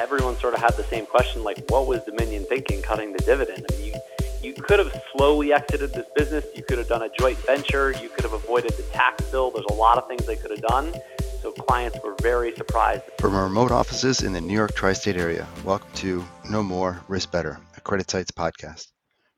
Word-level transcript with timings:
everyone 0.00 0.36
sort 0.36 0.54
of 0.54 0.60
had 0.60 0.74
the 0.76 0.84
same 0.84 1.06
question, 1.06 1.42
like, 1.42 1.62
what 1.68 1.86
was 1.86 2.02
Dominion 2.04 2.44
thinking 2.44 2.82
cutting 2.82 3.12
the 3.12 3.18
dividend? 3.20 3.66
I 3.70 3.76
mean, 3.76 3.94
you, 3.94 4.00
you 4.42 4.52
could 4.54 4.78
have 4.78 5.02
slowly 5.16 5.52
exited 5.52 5.92
this 5.92 6.06
business. 6.16 6.44
You 6.54 6.62
could 6.62 6.78
have 6.78 6.88
done 6.88 7.02
a 7.02 7.08
joint 7.18 7.38
venture. 7.38 7.92
You 7.92 8.08
could 8.08 8.24
have 8.24 8.32
avoided 8.32 8.72
the 8.72 8.82
tax 8.84 9.24
bill. 9.30 9.50
There's 9.50 9.66
a 9.70 9.74
lot 9.74 9.98
of 9.98 10.08
things 10.08 10.26
they 10.26 10.36
could 10.36 10.50
have 10.50 10.62
done. 10.62 10.92
So 11.40 11.52
clients 11.52 11.98
were 12.04 12.14
very 12.22 12.54
surprised. 12.54 13.02
From 13.18 13.34
our 13.34 13.44
remote 13.44 13.70
offices 13.70 14.22
in 14.22 14.32
the 14.32 14.40
New 14.40 14.54
York 14.54 14.74
tri 14.74 14.92
state 14.92 15.16
area, 15.16 15.46
welcome 15.64 15.90
to 15.94 16.24
Know 16.48 16.62
More, 16.62 17.00
Risk 17.08 17.30
Better, 17.30 17.58
a 17.76 17.80
CreditSights 17.80 18.32
podcast. 18.32 18.86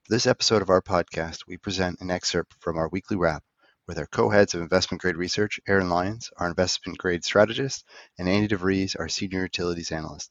For 0.04 0.10
this 0.10 0.26
episode 0.26 0.60
of 0.60 0.68
our 0.68 0.82
podcast, 0.82 1.46
we 1.48 1.56
present 1.56 2.00
an 2.00 2.10
excerpt 2.10 2.54
from 2.60 2.76
our 2.76 2.88
weekly 2.88 3.16
wrap 3.16 3.42
with 3.86 3.98
our 3.98 4.06
co-heads 4.06 4.54
of 4.54 4.62
investment 4.62 5.00
grade 5.02 5.16
research, 5.16 5.60
Aaron 5.66 5.88
Lyons, 5.88 6.30
our 6.36 6.48
investment 6.48 6.98
grade 6.98 7.24
strategist, 7.24 7.84
and 8.18 8.28
Andy 8.28 8.48
DeVries, 8.48 8.96
our 8.98 9.08
senior 9.08 9.42
utilities 9.42 9.92
analyst. 9.92 10.30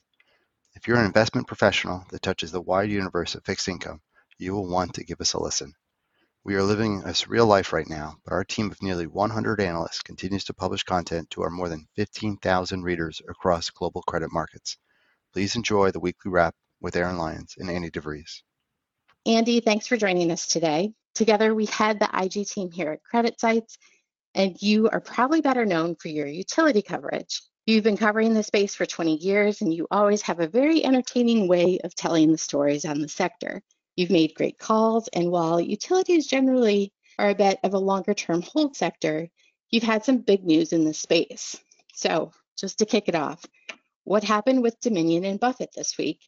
If 0.83 0.89
you're 0.89 0.97
an 0.97 1.05
investment 1.05 1.47
professional 1.47 2.03
that 2.09 2.21
touches 2.21 2.51
the 2.51 2.59
wide 2.59 2.91
universe 2.91 3.35
of 3.35 3.45
fixed 3.45 3.69
income, 3.69 4.01
you 4.37 4.51
will 4.51 4.67
want 4.67 4.95
to 4.95 5.05
give 5.05 5.21
us 5.21 5.31
a 5.31 5.41
listen. 5.41 5.71
We 6.43 6.55
are 6.55 6.61
living 6.61 7.03
a 7.03 7.13
surreal 7.13 7.47
life 7.47 7.71
right 7.71 7.87
now, 7.87 8.17
but 8.25 8.33
our 8.33 8.43
team 8.43 8.69
of 8.69 8.81
nearly 8.81 9.07
100 9.07 9.61
analysts 9.61 10.01
continues 10.01 10.43
to 10.43 10.53
publish 10.53 10.83
content 10.83 11.29
to 11.29 11.43
our 11.43 11.49
more 11.49 11.69
than 11.69 11.87
15,000 11.95 12.83
readers 12.83 13.21
across 13.29 13.69
global 13.69 14.01
credit 14.01 14.33
markets. 14.33 14.75
Please 15.31 15.55
enjoy 15.55 15.91
the 15.91 16.01
weekly 16.01 16.29
wrap 16.29 16.53
with 16.81 16.97
Aaron 16.97 17.17
Lyons 17.17 17.55
and 17.57 17.69
Andy 17.69 17.89
DeVries. 17.89 18.41
Andy, 19.25 19.61
thanks 19.61 19.87
for 19.87 19.95
joining 19.95 20.31
us 20.31 20.47
today. 20.47 20.91
Together, 21.15 21.55
we 21.55 21.65
head 21.67 21.97
the 21.97 22.09
IG 22.13 22.45
team 22.45 22.71
here 22.73 22.91
at 22.91 22.99
CreditSights, 23.09 23.77
and 24.35 24.61
you 24.61 24.89
are 24.89 24.99
probably 24.99 25.39
better 25.39 25.65
known 25.65 25.95
for 25.95 26.09
your 26.09 26.27
utility 26.27 26.81
coverage. 26.81 27.41
You've 27.65 27.83
been 27.85 27.95
covering 27.95 28.33
the 28.33 28.43
space 28.43 28.75
for 28.75 28.85
20 28.85 29.15
years, 29.15 29.61
and 29.61 29.73
you 29.73 29.87
always 29.89 30.21
have 30.23 30.41
a 30.41 30.47
very 30.47 30.83
entertaining 30.83 31.47
way 31.47 31.79
of 31.85 31.95
telling 31.95 32.29
the 32.29 32.37
stories 32.37 32.83
on 32.83 32.99
the 32.99 33.07
sector. 33.07 33.61
You've 33.95 34.09
made 34.09 34.35
great 34.35 34.57
calls, 34.57 35.07
and 35.09 35.31
while 35.31 35.61
utilities 35.61 36.27
generally 36.27 36.91
are 37.17 37.29
a 37.29 37.35
bit 37.35 37.59
of 37.63 37.73
a 37.73 37.79
longer 37.79 38.13
term 38.13 38.41
hold 38.41 38.75
sector, 38.75 39.29
you've 39.69 39.83
had 39.83 40.03
some 40.03 40.17
big 40.17 40.43
news 40.43 40.73
in 40.73 40.83
this 40.83 40.99
space. 40.99 41.55
So, 41.93 42.31
just 42.57 42.79
to 42.79 42.85
kick 42.85 43.07
it 43.07 43.15
off, 43.15 43.45
what 44.03 44.25
happened 44.25 44.61
with 44.61 44.81
Dominion 44.81 45.23
and 45.23 45.39
Buffett 45.39 45.71
this 45.73 45.97
week? 45.97 46.19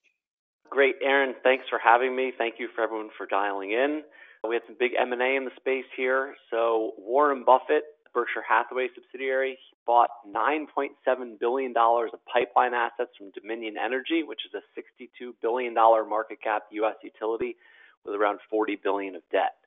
Great, 0.70 0.96
Aaron. 1.04 1.36
Thanks 1.44 1.66
for 1.70 1.80
having 1.80 2.16
me. 2.16 2.32
Thank 2.38 2.56
you 2.60 2.70
for 2.74 2.82
everyone 2.82 3.10
for 3.18 3.26
dialing 3.26 3.72
in. 3.72 4.04
We 4.48 4.56
had 4.56 4.64
some 4.68 4.78
big 4.80 4.92
M&A 4.98 5.36
in 5.36 5.44
the 5.44 5.52
space 5.58 5.86
here. 5.98 6.36
So 6.50 6.94
Warren 6.98 7.44
Buffett, 7.44 7.84
Berkshire 8.16 8.48
Hathaway 8.48 8.88
subsidiary, 8.96 9.60
bought 9.86 10.10
$9.7 10.26 10.96
billion 11.40 11.74
of 11.76 12.20
pipeline 12.32 12.74
assets 12.74 13.12
from 13.18 13.30
Dominion 13.32 13.76
Energy, 13.78 14.24
which 14.24 14.40
is 14.48 14.54
a 14.56 14.64
$62 14.74 15.34
billion 15.42 15.74
market 15.76 16.42
cap 16.42 16.64
U.S. 16.72 16.96
utility 17.04 17.58
with 18.06 18.16
around 18.16 18.40
40 18.50 18.80
billion 18.82 19.16
of 19.16 19.22
debt. 19.32 19.60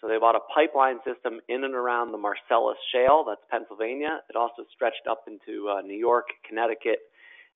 So 0.00 0.08
they 0.08 0.18
bought 0.18 0.36
a 0.36 0.46
pipeline 0.54 0.98
system 1.04 1.40
in 1.48 1.64
and 1.64 1.74
around 1.74 2.12
the 2.12 2.18
Marcellus 2.18 2.78
Shale, 2.94 3.24
that's 3.26 3.42
Pennsylvania. 3.50 4.20
It 4.30 4.36
also 4.36 4.62
stretched 4.74 5.06
up 5.10 5.24
into 5.26 5.68
uh, 5.68 5.82
New 5.82 5.98
York, 5.98 6.26
Connecticut, 6.48 6.98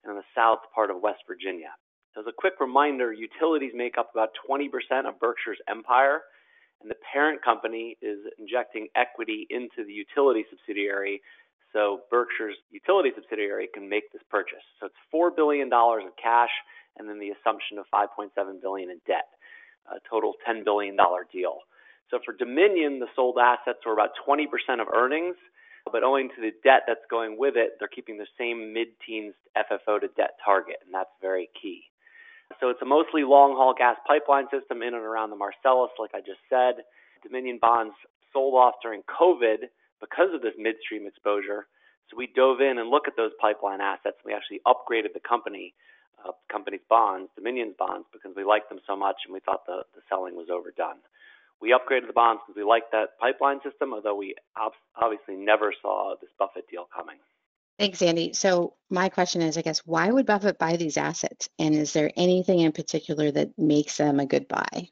and 0.03 0.17
the 0.17 0.23
south 0.35 0.59
part 0.73 0.91
of 0.91 1.01
West 1.01 1.23
Virginia. 1.27 1.71
As 2.17 2.25
a 2.27 2.31
quick 2.35 2.53
reminder, 2.59 3.13
utilities 3.13 3.73
make 3.75 3.97
up 3.97 4.09
about 4.11 4.29
20% 4.49 4.67
of 5.07 5.19
Berkshire's 5.19 5.59
empire 5.69 6.21
and 6.81 6.89
the 6.89 6.95
parent 7.13 7.43
company 7.43 7.97
is 8.01 8.19
injecting 8.37 8.87
equity 8.95 9.47
into 9.49 9.83
the 9.85 9.93
utility 9.93 10.45
subsidiary 10.49 11.21
so 11.73 12.01
Berkshire's 12.09 12.55
utility 12.71 13.11
subsidiary 13.13 13.67
can 13.73 13.89
make 13.89 14.11
this 14.11 14.21
purchase. 14.31 14.63
So 14.79 14.87
it's 14.87 15.01
$4 15.13 15.35
billion 15.35 15.67
in 15.67 16.11
cash 16.21 16.49
and 16.97 17.07
then 17.07 17.19
the 17.19 17.29
assumption 17.29 17.77
of 17.77 17.85
5.7 17.93 18.33
billion 18.61 18.89
in 18.89 18.99
debt, 19.05 19.29
a 19.85 19.99
total 20.09 20.33
$10 20.47 20.65
billion 20.65 20.97
deal. 21.31 21.59
So 22.09 22.19
for 22.25 22.33
Dominion, 22.33 22.99
the 22.99 23.07
sold 23.15 23.37
assets 23.37 23.79
were 23.85 23.93
about 23.93 24.11
20% 24.27 24.45
of 24.81 24.87
earnings, 24.95 25.35
but 25.91 26.03
owing 26.03 26.29
to 26.29 26.41
the 26.41 26.51
debt 26.63 26.83
that's 26.87 27.05
going 27.09 27.37
with 27.37 27.55
it, 27.55 27.73
they're 27.79 27.87
keeping 27.87 28.17
the 28.17 28.27
same 28.39 28.73
mid-teens 28.73 29.35
FFO 29.55 30.01
to 30.01 30.07
debt 30.17 30.39
target, 30.43 30.77
and 30.85 30.93
that's 30.93 31.13
very 31.21 31.49
key. 31.61 31.83
So 32.59 32.69
it's 32.69 32.81
a 32.81 32.85
mostly 32.85 33.23
long 33.23 33.53
haul 33.53 33.75
gas 33.77 33.97
pipeline 34.07 34.47
system 34.49 34.81
in 34.81 34.93
and 34.95 35.03
around 35.03 35.29
the 35.29 35.35
Marcellus, 35.35 35.91
like 35.99 36.11
I 36.15 36.19
just 36.19 36.41
said. 36.49 36.83
Dominion 37.23 37.59
bonds 37.61 37.93
sold 38.33 38.55
off 38.55 38.75
during 38.81 39.03
COVID 39.03 39.67
because 39.99 40.33
of 40.33 40.41
this 40.41 40.53
midstream 40.57 41.05
exposure. 41.05 41.67
So 42.09 42.17
we 42.17 42.31
dove 42.33 42.61
in 42.61 42.77
and 42.79 42.89
looked 42.89 43.07
at 43.07 43.17
those 43.17 43.35
pipeline 43.39 43.81
assets. 43.81 44.17
We 44.23 44.33
actually 44.33 44.61
upgraded 44.65 45.13
the 45.13 45.19
company, 45.19 45.73
uh, 46.23 46.31
company's 46.51 46.85
bonds, 46.89 47.29
Dominion's 47.35 47.75
bonds, 47.77 48.07
because 48.13 48.31
we 48.35 48.43
liked 48.43 48.69
them 48.69 48.79
so 48.87 48.95
much 48.95 49.27
and 49.27 49.33
we 49.33 49.41
thought 49.41 49.65
the, 49.65 49.83
the 49.93 50.01
selling 50.07 50.35
was 50.35 50.47
overdone. 50.49 51.03
We 51.59 51.75
upgraded 51.75 52.07
the 52.07 52.13
bonds 52.13 52.41
because 52.45 52.55
we 52.55 52.63
liked 52.63 52.91
that 52.91 53.17
pipeline 53.19 53.59
system, 53.65 53.93
although 53.93 54.15
we 54.15 54.35
obviously 54.95 55.35
never 55.35 55.73
saw 55.81 56.15
this 56.21 56.29
Buffett 56.37 56.69
deal 56.69 56.87
coming. 56.95 57.17
Thanks, 57.79 58.01
Andy. 58.01 58.33
So 58.33 58.73
my 58.89 59.09
question 59.09 59.41
is, 59.41 59.57
I 59.57 59.61
guess, 59.61 59.79
why 59.85 60.09
would 60.09 60.25
Buffett 60.25 60.57
buy 60.57 60.77
these 60.77 60.97
assets? 60.97 61.47
And 61.59 61.75
is 61.75 61.93
there 61.93 62.11
anything 62.17 62.59
in 62.59 62.71
particular 62.71 63.29
that 63.31 63.57
makes 63.57 63.97
them 63.97 64.19
a 64.19 64.25
good 64.25 64.47
buy? 64.47 64.89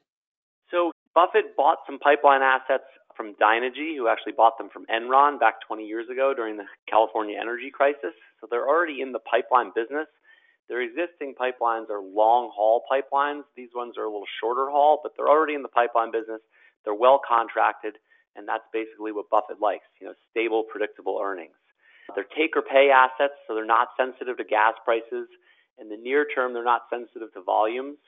So 0.70 0.92
Buffett 1.14 1.56
bought 1.56 1.78
some 1.86 1.98
pipeline 1.98 2.42
assets 2.42 2.84
from 3.16 3.34
Dynegy, 3.42 3.96
who 3.96 4.08
actually 4.08 4.34
bought 4.36 4.58
them 4.58 4.68
from 4.72 4.86
Enron 4.86 5.40
back 5.40 5.54
20 5.66 5.84
years 5.84 6.08
ago 6.10 6.32
during 6.34 6.56
the 6.56 6.66
California 6.88 7.36
energy 7.40 7.70
crisis. 7.72 8.12
So 8.40 8.46
they're 8.48 8.68
already 8.68 9.00
in 9.00 9.12
the 9.12 9.18
pipeline 9.18 9.72
business. 9.74 10.06
Their 10.68 10.82
existing 10.82 11.34
pipelines 11.40 11.90
are 11.90 12.02
long 12.02 12.50
haul 12.54 12.82
pipelines. 12.90 13.42
These 13.56 13.70
ones 13.74 13.96
are 13.96 14.04
a 14.04 14.10
little 14.10 14.26
shorter 14.40 14.68
haul, 14.70 15.00
but 15.02 15.12
they're 15.16 15.28
already 15.28 15.54
in 15.54 15.62
the 15.62 15.68
pipeline 15.68 16.12
business. 16.12 16.40
They're 16.84 16.94
well 16.94 17.20
contracted, 17.26 17.94
and 18.36 18.46
that's 18.46 18.64
basically 18.72 19.12
what 19.12 19.30
Buffett 19.30 19.60
likes, 19.60 19.86
you 20.00 20.06
know, 20.06 20.14
stable, 20.30 20.64
predictable 20.70 21.18
earnings. 21.22 21.54
They're 22.14 22.26
take 22.36 22.56
or 22.56 22.62
pay 22.62 22.90
assets, 22.90 23.34
so 23.46 23.54
they're 23.54 23.66
not 23.66 23.88
sensitive 23.96 24.36
to 24.38 24.44
gas 24.44 24.74
prices. 24.84 25.28
In 25.78 25.88
the 25.88 25.96
near 25.96 26.26
term, 26.34 26.54
they're 26.54 26.64
not 26.64 26.82
sensitive 26.90 27.32
to 27.34 27.42
volumes. 27.42 27.98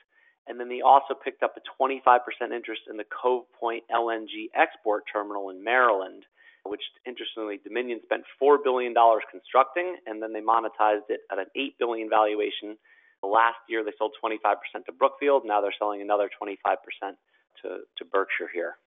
And 0.47 0.59
then 0.59 0.69
they 0.69 0.81
also 0.81 1.13
picked 1.13 1.43
up 1.43 1.55
a 1.57 1.83
25% 1.83 2.19
interest 2.55 2.81
in 2.89 2.97
the 2.97 3.05
Cove 3.05 3.45
Point 3.59 3.83
LNG 3.93 4.49
export 4.55 5.03
terminal 5.11 5.51
in 5.51 5.63
Maryland, 5.63 6.23
which 6.65 6.81
interestingly 7.05 7.59
Dominion 7.63 7.99
spent 8.03 8.23
$4 8.41 8.57
billion 8.63 8.95
constructing, 9.29 9.97
and 10.07 10.21
then 10.21 10.33
they 10.33 10.41
monetized 10.41 11.09
it 11.09 11.21
at 11.31 11.37
an 11.37 11.45
8 11.55 11.77
billion 11.77 12.09
valuation. 12.09 12.77
Last 13.21 13.59
year, 13.67 13.83
they 13.83 13.91
sold 13.99 14.13
25% 14.23 14.85
to 14.85 14.91
Brookfield. 14.91 15.43
Now 15.45 15.61
they're 15.61 15.75
selling 15.77 16.01
another 16.01 16.29
25% 16.41 16.55
to, 17.61 17.69
to 17.97 18.05
Berkshire 18.11 18.49
here. 18.51 18.77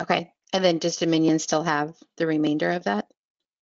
Okay. 0.00 0.32
And 0.52 0.64
then 0.64 0.78
does 0.78 0.96
Dominion 0.96 1.38
still 1.38 1.64
have 1.64 1.96
the 2.16 2.26
remainder 2.26 2.70
of 2.70 2.84
that? 2.84 3.06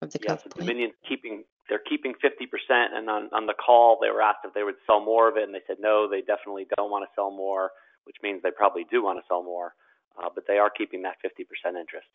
Of 0.01 0.11
the 0.11 0.19
yeah, 0.23 0.37
so 0.37 0.49
Dominion 0.57 0.91
keeping 1.07 1.43
they're 1.69 1.79
keeping 1.79 2.13
50%, 2.13 2.47
and 2.69 3.09
on 3.09 3.29
on 3.33 3.45
the 3.45 3.53
call 3.53 3.97
they 4.01 4.09
were 4.09 4.21
asked 4.21 4.39
if 4.45 4.53
they 4.53 4.63
would 4.63 4.75
sell 4.85 5.03
more 5.03 5.29
of 5.29 5.37
it, 5.37 5.43
and 5.43 5.53
they 5.53 5.61
said 5.67 5.77
no, 5.79 6.09
they 6.09 6.21
definitely 6.21 6.67
don't 6.75 6.91
want 6.91 7.03
to 7.03 7.09
sell 7.15 7.31
more, 7.31 7.71
which 8.05 8.17
means 8.23 8.41
they 8.43 8.51
probably 8.51 8.85
do 8.89 9.03
want 9.03 9.19
to 9.19 9.23
sell 9.27 9.43
more, 9.43 9.73
uh, 10.21 10.29
but 10.33 10.45
they 10.47 10.57
are 10.57 10.69
keeping 10.69 11.01
that 11.03 11.15
50% 11.23 11.79
interest. 11.79 12.07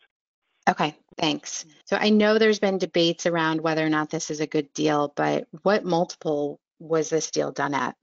Okay, 0.69 0.95
thanks. 1.17 1.65
So 1.85 1.95
I 1.95 2.09
know 2.09 2.37
there's 2.37 2.59
been 2.59 2.77
debates 2.77 3.25
around 3.25 3.61
whether 3.61 3.85
or 3.85 3.89
not 3.89 4.09
this 4.09 4.29
is 4.29 4.41
a 4.41 4.47
good 4.47 4.71
deal, 4.73 5.13
but 5.15 5.47
what 5.63 5.85
multiple 5.85 6.59
was 6.79 7.09
this 7.09 7.31
deal 7.31 7.51
done 7.51 7.73
at? 7.73 7.95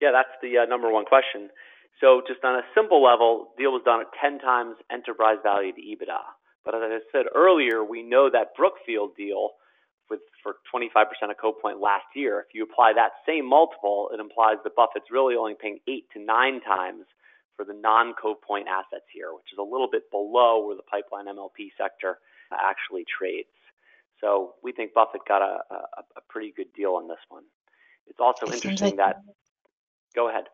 Yeah, 0.00 0.10
that's 0.10 0.34
the 0.42 0.58
uh, 0.58 0.64
number 0.64 0.90
one 0.90 1.04
question. 1.04 1.48
So 2.00 2.20
just 2.26 2.42
on 2.42 2.56
a 2.56 2.62
simple 2.74 3.00
level, 3.02 3.52
deal 3.56 3.70
was 3.70 3.82
done 3.84 4.00
at 4.00 4.08
10 4.20 4.40
times 4.40 4.74
enterprise 4.90 5.38
value 5.44 5.72
to 5.72 5.80
EBITDA. 5.80 6.18
But 6.64 6.74
as 6.74 6.82
I 6.84 6.98
said 7.10 7.26
earlier, 7.34 7.84
we 7.84 8.02
know 8.02 8.30
that 8.30 8.54
Brookfield 8.56 9.16
deal 9.16 9.50
with 10.08 10.20
for 10.42 10.56
25% 10.72 11.06
of 11.30 11.36
Cove 11.40 11.60
Point 11.60 11.80
last 11.80 12.06
year. 12.14 12.40
If 12.40 12.54
you 12.54 12.62
apply 12.62 12.92
that 12.94 13.12
same 13.26 13.48
multiple, 13.48 14.10
it 14.12 14.20
implies 14.20 14.56
that 14.64 14.76
Buffett's 14.76 15.10
really 15.10 15.34
only 15.34 15.54
paying 15.60 15.78
eight 15.88 16.04
to 16.14 16.20
nine 16.20 16.60
times 16.60 17.04
for 17.56 17.64
the 17.64 17.74
non-Cove 17.74 18.40
Point 18.42 18.68
assets 18.68 19.06
here, 19.12 19.34
which 19.34 19.52
is 19.52 19.58
a 19.58 19.62
little 19.62 19.88
bit 19.90 20.10
below 20.10 20.66
where 20.66 20.76
the 20.76 20.82
pipeline 20.82 21.26
MLP 21.26 21.70
sector 21.76 22.18
actually 22.52 23.04
trades. 23.08 23.48
So 24.20 24.54
we 24.62 24.72
think 24.72 24.94
Buffett 24.94 25.22
got 25.26 25.42
a, 25.42 25.74
a, 25.74 26.02
a 26.16 26.20
pretty 26.28 26.52
good 26.56 26.72
deal 26.74 26.92
on 26.92 27.08
this 27.08 27.18
one. 27.28 27.44
It's 28.06 28.20
also 28.20 28.46
it 28.46 28.54
interesting 28.54 28.96
like, 28.96 28.96
that. 28.96 29.22
Go 30.14 30.28
ahead. 30.28 30.44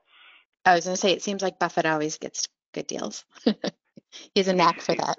I 0.65 0.75
was 0.75 0.85
going 0.85 0.95
to 0.95 1.01
say 1.01 1.13
it 1.13 1.23
seems 1.23 1.43
like 1.43 1.59
Buffett 1.59 1.87
always 1.87 2.19
gets 2.19 2.49
good 2.73 2.87
deals. 2.87 3.25
he 3.45 3.55
has 4.37 4.49
a 4.49 4.53
knack 4.53 4.81
for 4.81 4.95
that. 4.95 5.17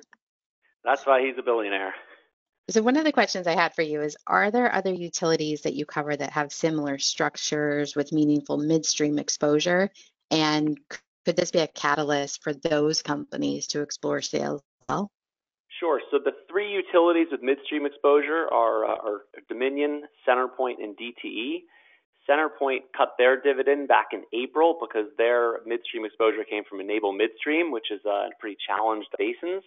That's 0.84 1.06
why 1.06 1.22
he's 1.22 1.38
a 1.38 1.44
billionaire. 1.44 1.94
So 2.70 2.84
one 2.84 2.98
of 2.98 3.04
the 3.04 3.12
questions 3.12 3.48
I 3.48 3.56
had 3.56 3.74
for 3.74 3.82
you 3.82 4.02
is, 4.02 4.16
are 4.28 4.52
there 4.52 4.74
other 4.74 4.94
utilities 4.94 5.62
that 5.62 5.74
you 5.74 5.86
cover 5.86 6.16
that 6.16 6.32
have 6.34 6.54
similar 6.54 7.00
structures 7.00 7.96
with 7.96 8.12
meaningful 8.12 8.58
midstream 8.58 9.18
exposure? 9.18 9.90
And 10.30 10.80
could 11.26 11.36
this 11.36 11.52
be 11.52 11.60
a 11.60 11.68
catalyst 11.68 12.44
for 12.44 12.54
those 12.54 13.02
companies 13.02 13.68
to 13.68 13.82
explore 13.82 14.22
sales 14.22 14.62
as 14.62 14.86
well? 14.88 15.12
Sure. 15.80 16.00
So 16.12 16.20
the 16.24 16.34
three 16.50 16.72
utilities 16.72 17.28
with 17.32 17.42
midstream 17.42 17.86
exposure 17.86 18.48
are, 18.52 18.86
uh, 18.86 18.96
are 18.96 19.22
Dominion, 19.48 20.04
CenterPoint, 20.28 20.84
and 20.84 20.96
DTE. 20.98 21.64
CenterPoint 22.30 22.82
cut 22.96 23.14
their 23.18 23.42
dividend 23.42 23.88
back 23.88 24.08
in 24.12 24.24
April 24.34 24.78
because 24.80 25.08
their 25.18 25.62
midstream 25.66 26.06
exposure 26.06 26.44
came 26.48 26.64
from 26.70 26.82
Enable 26.82 27.14
Midstream, 27.14 27.72
which 27.72 27.90
is 27.90 28.02
uh, 28.06 28.28
pretty 28.40 28.58
challenged 28.68 29.08
basins. 29.18 29.64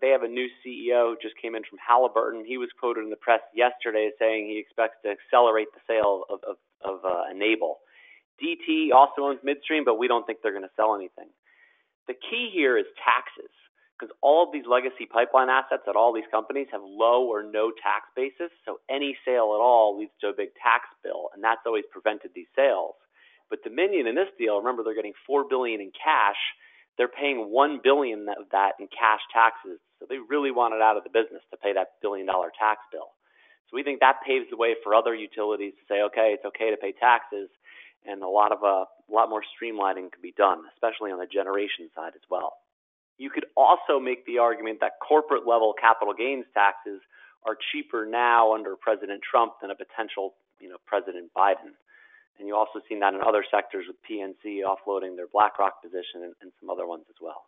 They 0.00 0.10
have 0.10 0.22
a 0.22 0.28
new 0.28 0.48
CEO 0.60 1.14
just 1.20 1.34
came 1.40 1.54
in 1.54 1.62
from 1.68 1.78
Halliburton. 1.78 2.44
He 2.44 2.58
was 2.58 2.68
quoted 2.78 3.04
in 3.04 3.10
the 3.10 3.16
press 3.16 3.40
yesterday 3.54 4.10
saying 4.18 4.46
he 4.46 4.58
expects 4.58 4.96
to 5.04 5.10
accelerate 5.10 5.68
the 5.72 5.80
sale 5.86 6.24
of, 6.28 6.40
of, 6.44 6.56
of 6.84 7.04
uh, 7.04 7.30
Enable. 7.30 7.78
DT 8.42 8.92
also 8.92 9.22
owns 9.22 9.40
midstream, 9.44 9.84
but 9.84 9.98
we 9.98 10.08
don't 10.08 10.26
think 10.26 10.40
they're 10.42 10.52
going 10.52 10.66
to 10.66 10.76
sell 10.76 10.94
anything. 10.94 11.30
The 12.08 12.14
key 12.14 12.50
here 12.52 12.76
is 12.76 12.84
taxes 13.00 13.50
because 13.94 14.14
all 14.20 14.42
of 14.44 14.52
these 14.52 14.66
legacy 14.66 15.06
pipeline 15.06 15.48
assets 15.48 15.86
at 15.88 15.96
all 15.96 16.12
these 16.12 16.28
companies 16.30 16.66
have 16.72 16.82
low 16.82 17.24
or 17.24 17.42
no 17.42 17.70
tax 17.70 18.10
basis. 18.16 18.50
So 18.66 18.80
any 18.90 19.16
sale 19.24 19.54
at 19.54 19.62
all 19.62 19.96
leads 19.98 20.12
to 20.20 20.28
a 20.28 20.36
big 20.36 20.50
tax 20.58 20.90
bill, 21.02 21.30
and 21.32 21.42
that's 21.42 21.62
always 21.64 21.84
prevented 21.90 22.32
these 22.34 22.50
sales. 22.56 22.98
But 23.48 23.62
Dominion 23.62 24.06
in 24.06 24.14
this 24.14 24.32
deal, 24.36 24.58
remember 24.58 24.82
they're 24.82 24.98
getting 24.98 25.14
four 25.26 25.44
billion 25.48 25.80
in 25.80 25.92
cash. 25.94 26.40
They're 26.96 27.08
paying 27.08 27.50
one 27.50 27.80
billion 27.82 28.28
of 28.28 28.46
that 28.52 28.72
in 28.78 28.86
cash 28.88 29.20
taxes. 29.32 29.80
So 29.98 30.06
they 30.08 30.18
really 30.18 30.50
wanted 30.50 30.82
out 30.82 30.96
of 30.96 31.04
the 31.04 31.10
business 31.10 31.42
to 31.50 31.56
pay 31.56 31.72
that 31.72 31.98
billion 32.02 32.26
dollar 32.26 32.50
tax 32.58 32.80
bill. 32.92 33.14
So 33.70 33.76
we 33.76 33.82
think 33.82 34.00
that 34.00 34.20
paves 34.26 34.46
the 34.50 34.56
way 34.56 34.74
for 34.82 34.94
other 34.94 35.14
utilities 35.14 35.72
to 35.74 35.84
say, 35.88 36.02
okay, 36.02 36.36
it's 36.36 36.44
okay 36.44 36.70
to 36.70 36.76
pay 36.76 36.92
taxes, 36.92 37.48
and 38.04 38.22
a 38.22 38.28
lot 38.28 38.52
of 38.52 38.62
uh, 38.62 38.84
a 38.84 39.12
lot 39.12 39.28
more 39.28 39.42
streamlining 39.42 40.12
can 40.12 40.22
be 40.22 40.34
done, 40.36 40.62
especially 40.74 41.10
on 41.10 41.18
the 41.18 41.26
generation 41.26 41.88
side 41.94 42.12
as 42.14 42.22
well. 42.30 42.54
You 43.18 43.30
could 43.30 43.46
also 43.56 44.00
make 44.00 44.26
the 44.26 44.38
argument 44.38 44.78
that 44.80 44.92
corporate 45.00 45.46
level 45.46 45.74
capital 45.78 46.14
gains 46.14 46.44
taxes 46.52 47.00
are 47.46 47.56
cheaper 47.72 48.06
now 48.06 48.54
under 48.54 48.76
President 48.76 49.20
Trump 49.22 49.54
than 49.60 49.70
a 49.70 49.76
potential, 49.76 50.34
you 50.60 50.68
know, 50.68 50.76
President 50.86 51.30
Biden. 51.36 51.76
And 52.38 52.48
you 52.48 52.56
also 52.56 52.80
seen 52.88 53.00
that 53.00 53.14
in 53.14 53.20
other 53.20 53.44
sectors 53.50 53.86
with 53.86 53.96
PNC 54.08 54.62
offloading 54.64 55.16
their 55.16 55.28
BlackRock 55.32 55.82
position 55.82 56.22
and, 56.24 56.34
and 56.42 56.52
some 56.60 56.70
other 56.70 56.86
ones 56.86 57.04
as 57.08 57.16
well. 57.20 57.44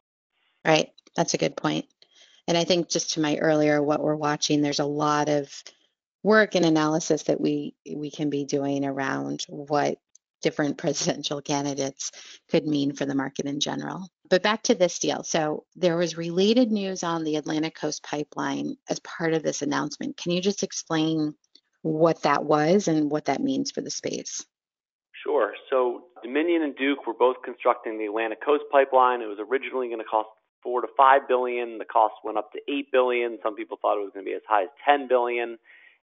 Right. 0.65 0.91
That's 1.17 1.35
a 1.35 1.39
good 1.39 1.57
point. 1.57 1.87
And 2.49 2.57
I 2.57 2.65
think 2.65 2.89
just 2.89 3.15
to 3.15 3.21
my 3.21 3.37
earlier, 3.39 3.83
what 3.83 4.03
we're 4.03 4.15
watching, 4.15 4.63
there's 4.63 4.79
a 4.79 4.85
lot 4.85 5.29
of 5.29 5.53
work 6.23 6.55
and 6.55 6.65
analysis 6.65 7.25
that 7.25 7.41
we 7.41 7.75
we 7.95 8.11
can 8.11 8.31
be 8.31 8.45
doing 8.45 8.85
around 8.85 9.45
what 9.49 9.99
different 10.43 10.79
presidential 10.85 11.41
candidates 11.41 12.13
could 12.49 12.67
mean 12.67 12.95
for 12.95 13.07
the 13.07 13.15
market 13.15 13.47
in 13.47 13.61
general. 13.61 14.09
But 14.29 14.43
back 14.43 14.63
to 14.65 14.75
this 14.75 14.99
deal. 14.99 15.23
So 15.23 15.65
there 15.77 15.97
was 15.97 16.17
related 16.17 16.73
news 16.73 17.03
on 17.03 17.25
the 17.25 17.37
Atlantic 17.37 17.75
Coast 17.75 18.03
Pipeline 18.03 18.77
as 18.89 18.99
part 19.01 19.35
of 19.35 19.43
this 19.43 19.63
announcement. 19.63 20.17
Can 20.17 20.33
you 20.33 20.41
just 20.41 20.63
explain 20.63 21.35
what 21.83 22.23
that 22.23 22.45
was 22.45 22.89
and 22.89 23.11
what 23.11 23.27
that 23.27 23.41
means 23.41 23.71
for 23.71 23.81
the 23.81 23.91
space? 23.91 24.45
Sure. 25.27 25.55
So 25.71 26.05
Dominion 26.23 26.63
and 26.63 26.77
Duke 26.77 27.05
were 27.05 27.19
both 27.19 27.37
constructing 27.45 27.99
the 27.99 28.07
Atlantic 28.07 28.39
Coast 28.45 28.63
Pipeline. 28.71 29.21
It 29.23 29.27
was 29.27 29.43
originally 29.43 29.89
going 29.89 29.99
to 29.99 30.07
cost 30.07 30.29
four 30.63 30.81
to 30.81 30.89
five 30.97 31.27
billion. 31.27 31.79
The 31.79 31.85
cost 31.85 32.15
went 32.23 32.39
up 32.39 32.53
to 32.53 32.61
eight 32.71 32.93
billion. 32.93 33.39
Some 33.43 33.57
people 33.57 33.77
thought 33.83 33.99
it 33.99 34.07
was 34.07 34.13
going 34.15 34.25
to 34.25 34.31
be 34.31 34.37
as 34.37 34.47
high 34.49 34.63
as 34.63 34.69
ten 34.87 35.09
billion, 35.09 35.59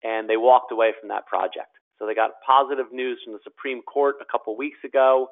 and 0.04 0.30
they 0.30 0.36
walked 0.36 0.74
away 0.74 0.92
from 1.00 1.08
that 1.10 1.26
project. 1.28 1.72
So 1.98 2.06
they 2.06 2.14
got 2.14 2.44
positive 2.46 2.92
news 2.92 3.20
from 3.24 3.32
the 3.32 3.40
Supreme 3.44 3.82
Court 3.84 4.16
a 4.20 4.28
couple 4.30 4.58
weeks 4.58 4.80
ago 4.84 5.30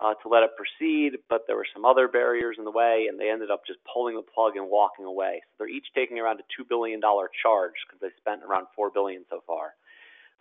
uh, 0.00 0.14
to 0.22 0.28
let 0.28 0.42
it 0.42 0.50
proceed, 0.58 1.18
but 1.28 1.46
there 1.46 1.54
were 1.54 1.70
some 1.72 1.84
other 1.84 2.08
barriers 2.08 2.56
in 2.58 2.64
the 2.64 2.74
way, 2.74 3.06
and 3.08 3.14
they 3.18 3.30
ended 3.30 3.50
up 3.50 3.62
just 3.64 3.78
pulling 3.86 4.16
the 4.16 4.26
plug 4.26 4.56
and 4.56 4.66
walking 4.66 5.04
away. 5.04 5.38
So 5.44 5.62
they're 5.62 5.68
each 5.70 5.86
taking 5.94 6.18
around 6.18 6.40
a 6.40 6.46
two 6.50 6.64
billion 6.66 6.98
dollar 6.98 7.30
charge 7.30 7.78
because 7.86 8.00
they 8.02 8.10
spent 8.18 8.42
around 8.42 8.66
four 8.74 8.90
billion 8.90 9.22
so 9.30 9.38
far. 9.46 9.78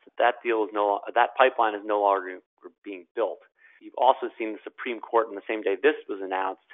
So 0.05 0.11
that 0.17 0.41
deal 0.41 0.63
is 0.63 0.69
no 0.73 1.01
that 1.13 1.37
pipeline 1.37 1.75
is 1.75 1.85
no 1.85 2.01
longer 2.01 2.41
being 2.83 3.05
built. 3.15 3.39
You've 3.81 3.97
also 3.97 4.29
seen 4.37 4.53
the 4.53 4.59
Supreme 4.63 4.99
Court 4.99 5.27
on 5.29 5.35
the 5.35 5.41
same 5.47 5.61
day 5.61 5.75
this 5.81 5.95
was 6.07 6.19
announced. 6.21 6.67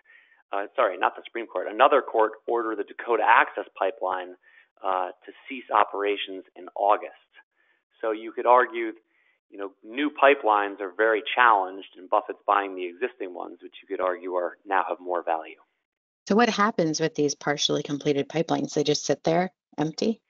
Uh, 0.52 0.66
sorry, 0.76 0.98
not 0.98 1.16
the 1.16 1.22
Supreme 1.26 1.48
Court. 1.48 1.68
Another 1.70 2.02
court 2.02 2.34
ordered 2.48 2.78
the 2.78 2.84
Dakota 2.84 3.24
Access 3.28 3.66
Pipeline 3.78 4.36
uh, 4.84 5.10
to 5.26 5.32
cease 5.48 5.66
operations 5.74 6.44
in 6.56 6.68
August. 6.76 7.14
So 8.02 8.12
you 8.12 8.32
could 8.32 8.46
argue, 8.46 8.92
you 9.50 9.58
know, 9.58 9.72
new 9.84 10.10
pipelines 10.12 10.82
are 10.82 10.92
very 10.96 11.24
challenged, 11.36 11.90
and 11.98 12.10
Buffett's 12.10 12.40
buying 12.46 12.76
the 12.76 12.86
existing 12.86 13.34
ones, 13.34 13.58
which 13.62 13.74
you 13.82 13.88
could 13.88 14.04
argue 14.04 14.34
are 14.34 14.58
now 14.66 14.84
have 14.88 15.00
more 15.00 15.24
value. 15.24 15.56
So 16.28 16.36
what 16.36 16.50
happens 16.50 17.00
with 17.00 17.16
these 17.16 17.36
partially 17.36 17.84
completed 17.84 18.28
pipelines? 18.28 18.74
They 18.74 18.84
just 18.84 19.06
sit 19.06 19.24
there 19.24 19.52
empty? 19.78 20.22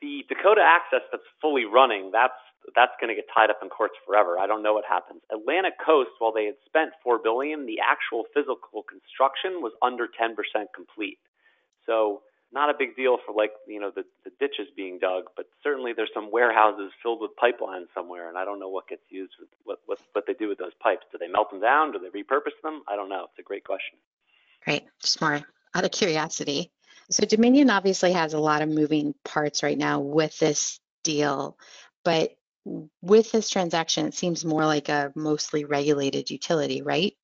The 0.00 0.24
Dakota 0.28 0.62
Access 0.62 1.02
that's 1.10 1.22
fully 1.40 1.64
running, 1.64 2.10
that's 2.12 2.34
that's 2.74 2.92
going 3.00 3.08
to 3.08 3.14
get 3.14 3.26
tied 3.34 3.50
up 3.50 3.58
in 3.62 3.68
courts 3.68 3.94
forever. 4.06 4.38
I 4.38 4.46
don't 4.46 4.62
know 4.62 4.74
what 4.74 4.84
happens. 4.84 5.20
Atlantic 5.32 5.74
Coast, 5.84 6.10
while 6.18 6.32
they 6.32 6.46
had 6.46 6.56
spent 6.64 6.92
four 7.02 7.18
billion, 7.18 7.66
the 7.66 7.78
actual 7.80 8.24
physical 8.32 8.84
construction 8.84 9.62
was 9.62 9.72
under 9.82 10.06
10% 10.06 10.36
complete. 10.74 11.18
So 11.86 12.22
not 12.52 12.68
a 12.68 12.74
big 12.78 12.94
deal 12.94 13.18
for 13.24 13.34
like 13.34 13.52
you 13.66 13.80
know 13.80 13.90
the, 13.94 14.04
the 14.24 14.30
ditches 14.38 14.68
being 14.76 14.98
dug, 14.98 15.24
but 15.36 15.46
certainly 15.62 15.92
there's 15.96 16.10
some 16.14 16.30
warehouses 16.30 16.92
filled 17.02 17.20
with 17.20 17.30
pipelines 17.42 17.86
somewhere, 17.94 18.28
and 18.28 18.36
I 18.36 18.44
don't 18.44 18.60
know 18.60 18.68
what 18.68 18.88
gets 18.88 19.02
used 19.08 19.32
with 19.40 19.48
what 19.64 19.78
what 19.86 19.98
what 20.12 20.26
they 20.26 20.34
do 20.34 20.48
with 20.48 20.58
those 20.58 20.74
pipes. 20.80 21.06
Do 21.10 21.18
they 21.18 21.28
melt 21.28 21.50
them 21.50 21.60
down? 21.60 21.92
Do 21.92 21.98
they 21.98 22.10
repurpose 22.10 22.60
them? 22.62 22.82
I 22.86 22.94
don't 22.94 23.08
know. 23.08 23.24
It's 23.30 23.38
a 23.38 23.42
great 23.42 23.64
question. 23.64 23.98
Great, 24.64 24.84
just 25.00 25.20
more 25.20 25.40
out 25.74 25.84
of 25.84 25.90
curiosity. 25.90 26.70
So 27.10 27.24
Dominion 27.24 27.70
obviously 27.70 28.12
has 28.12 28.34
a 28.34 28.38
lot 28.38 28.62
of 28.62 28.68
moving 28.68 29.14
parts 29.24 29.62
right 29.62 29.76
now 29.76 30.00
with 30.00 30.38
this 30.38 30.78
deal, 31.02 31.56
but 32.04 32.36
with 32.64 33.32
this 33.32 33.50
transaction, 33.50 34.06
it 34.06 34.14
seems 34.14 34.44
more 34.44 34.64
like 34.64 34.88
a 34.88 35.12
mostly 35.14 35.64
regulated 35.64 36.30
utility, 36.30 36.82
right? 36.82 37.14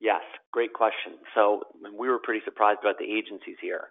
Yes, 0.00 0.22
great 0.52 0.72
question. 0.72 1.14
So 1.34 1.62
we 1.96 2.08
were 2.08 2.18
pretty 2.18 2.44
surprised 2.44 2.80
about 2.80 2.98
the 2.98 3.04
agencies 3.04 3.56
here. 3.60 3.88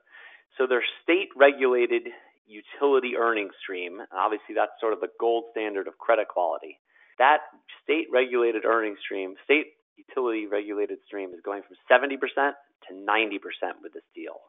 So 0.58 0.68
their 0.68 0.84
state 1.04 1.30
regulated 1.36 2.04
utility 2.48 3.16
earnings 3.18 3.54
stream, 3.62 4.02
obviously 4.12 4.56
that's 4.56 4.72
sort 4.82 4.94
of 4.94 5.00
the 5.00 5.10
gold 5.20 5.46
standard 5.52 5.88
of 5.88 5.98
credit 5.98 6.28
quality. 6.28 6.80
That 7.20 7.40
state 7.84 8.08
regulated 8.12 8.66
earnings 8.66 8.98
stream, 9.06 9.36
state 9.44 9.68
utility 9.96 10.48
regulated 10.48 10.98
stream 11.06 11.30
is 11.34 11.42
going 11.44 11.62
from 11.64 11.78
70% 11.92 12.18
to 12.18 12.94
90% 12.94 13.40
with 13.84 13.94
this 13.94 14.04
deal. 14.16 14.40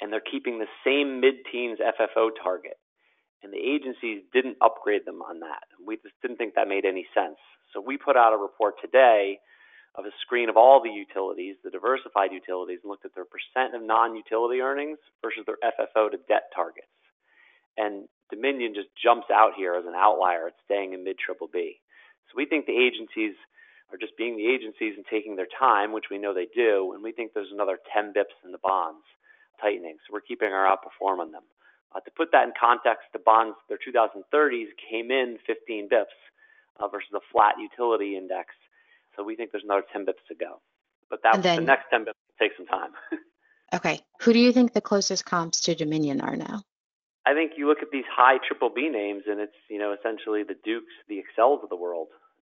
And 0.00 0.12
they're 0.12 0.20
keeping 0.20 0.58
the 0.58 0.70
same 0.84 1.20
mid 1.20 1.34
teens 1.50 1.78
FFO 1.80 2.30
target. 2.42 2.76
And 3.44 3.52
the 3.52 3.60
agencies 3.60 4.24
didn't 4.32 4.56
upgrade 4.64 5.04
them 5.04 5.20
on 5.20 5.40
that. 5.40 5.68
We 5.76 5.96
just 6.00 6.16
didn't 6.22 6.38
think 6.38 6.54
that 6.54 6.66
made 6.66 6.86
any 6.88 7.04
sense. 7.12 7.36
So 7.72 7.80
we 7.84 7.98
put 7.98 8.16
out 8.16 8.32
a 8.32 8.40
report 8.40 8.80
today 8.80 9.38
of 9.94 10.06
a 10.06 10.16
screen 10.22 10.48
of 10.48 10.56
all 10.56 10.82
the 10.82 10.90
utilities, 10.90 11.56
the 11.62 11.70
diversified 11.70 12.32
utilities, 12.32 12.80
and 12.82 12.88
looked 12.88 13.04
at 13.04 13.14
their 13.14 13.28
percent 13.28 13.76
of 13.76 13.82
non-utility 13.84 14.60
earnings 14.64 14.98
versus 15.20 15.44
their 15.44 15.60
FFO 15.60 16.10
to 16.10 16.18
debt 16.26 16.48
targets. 16.56 16.88
And 17.76 18.08
Dominion 18.30 18.72
just 18.74 18.88
jumps 18.96 19.28
out 19.30 19.52
here 19.56 19.74
as 19.74 19.84
an 19.84 19.94
outlier. 19.94 20.48
It's 20.48 20.64
staying 20.64 20.94
in 20.94 21.04
mid 21.04 21.18
triple 21.18 21.48
B. 21.52 21.76
So 22.32 22.40
we 22.40 22.46
think 22.46 22.64
the 22.64 22.80
agencies 22.80 23.36
are 23.92 23.98
just 23.98 24.16
being 24.16 24.36
the 24.36 24.48
agencies 24.48 24.94
and 24.96 25.04
taking 25.04 25.36
their 25.36 25.50
time, 25.58 25.92
which 25.92 26.08
we 26.10 26.18
know 26.18 26.32
they 26.32 26.48
do, 26.54 26.94
and 26.94 27.02
we 27.02 27.12
think 27.12 27.32
there's 27.34 27.52
another 27.52 27.78
10 27.92 28.14
bips 28.16 28.34
in 28.44 28.50
the 28.50 28.62
bonds 28.64 29.04
tightening. 29.60 30.00
So 30.02 30.14
we're 30.14 30.24
keeping 30.24 30.50
our 30.50 30.64
outperform 30.66 31.20
on 31.20 31.30
them. 31.30 31.44
Uh, 31.94 32.00
to 32.00 32.10
put 32.16 32.32
that 32.32 32.44
in 32.44 32.52
context, 32.58 33.06
the 33.12 33.20
bonds, 33.20 33.56
their 33.68 33.78
2030s 33.78 34.66
came 34.90 35.10
in 35.10 35.38
15 35.46 35.88
bips 35.88 36.16
uh, 36.80 36.88
versus 36.88 37.10
a 37.14 37.20
flat 37.32 37.54
utility 37.58 38.16
index 38.16 38.50
so 39.16 39.22
we 39.22 39.36
think 39.36 39.52
there's 39.52 39.64
another 39.64 39.84
10 39.92 40.04
bips 40.06 40.24
to 40.28 40.34
go. 40.34 40.60
But 41.10 41.20
that 41.22 41.42
then, 41.42 41.56
the 41.56 41.62
next 41.62 41.86
10 41.90 42.02
bips 42.02 42.06
will 42.06 42.38
take 42.38 42.52
some 42.56 42.66
time. 42.66 42.90
okay. 43.74 44.00
Who 44.20 44.32
do 44.32 44.38
you 44.38 44.52
think 44.52 44.72
the 44.72 44.80
closest 44.80 45.24
comps 45.24 45.60
to 45.62 45.74
Dominion 45.74 46.20
are 46.20 46.36
now? 46.36 46.62
I 47.26 47.32
think 47.32 47.52
you 47.56 47.68
look 47.68 47.78
at 47.80 47.88
these 47.90 48.04
high 48.10 48.36
triple 48.46 48.70
B 48.74 48.88
names, 48.90 49.22
and 49.26 49.40
it's 49.40 49.56
you 49.70 49.78
know 49.78 49.94
essentially 49.98 50.42
the 50.42 50.56
Dukes, 50.62 50.92
the 51.08 51.22
Xcels 51.24 51.62
of 51.62 51.70
the 51.70 51.76
world. 51.76 52.08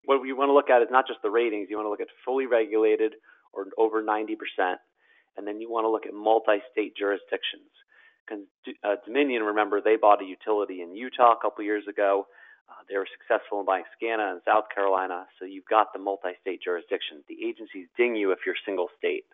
What 0.06 0.24
you 0.24 0.34
want 0.36 0.48
to 0.48 0.54
look 0.54 0.70
at 0.70 0.82
is 0.82 0.88
not 0.90 1.06
just 1.06 1.20
the 1.22 1.30
ratings. 1.30 1.68
You 1.68 1.76
want 1.76 1.86
to 1.86 1.90
look 1.90 2.00
at 2.00 2.08
fully 2.24 2.46
regulated 2.46 3.14
or 3.52 3.66
over 3.76 4.02
90%, 4.02 4.34
and 5.36 5.46
then 5.46 5.60
you 5.60 5.70
want 5.70 5.84
to 5.84 5.90
look 5.90 6.06
at 6.06 6.14
multi-state 6.14 6.96
jurisdictions. 6.96 7.68
Uh, 8.30 8.96
Dominion, 9.04 9.42
remember, 9.42 9.80
they 9.80 9.96
bought 9.96 10.22
a 10.22 10.24
utility 10.24 10.82
in 10.82 10.94
Utah 10.94 11.32
a 11.32 11.40
couple 11.40 11.64
years 11.64 11.84
ago. 11.88 12.26
Uh, 12.68 12.74
they 12.88 12.96
were 12.96 13.06
successful 13.18 13.60
in 13.60 13.66
buying 13.66 13.84
SCANA 13.96 14.32
in 14.32 14.40
South 14.46 14.64
Carolina, 14.74 15.26
so 15.38 15.44
you've 15.44 15.66
got 15.66 15.92
the 15.92 15.98
multi-state 15.98 16.62
jurisdiction. 16.62 17.22
The 17.28 17.36
agencies 17.44 17.88
ding 17.96 18.16
you 18.16 18.32
if 18.32 18.38
you're 18.46 18.54
single 18.64 18.88
state. 18.98 19.24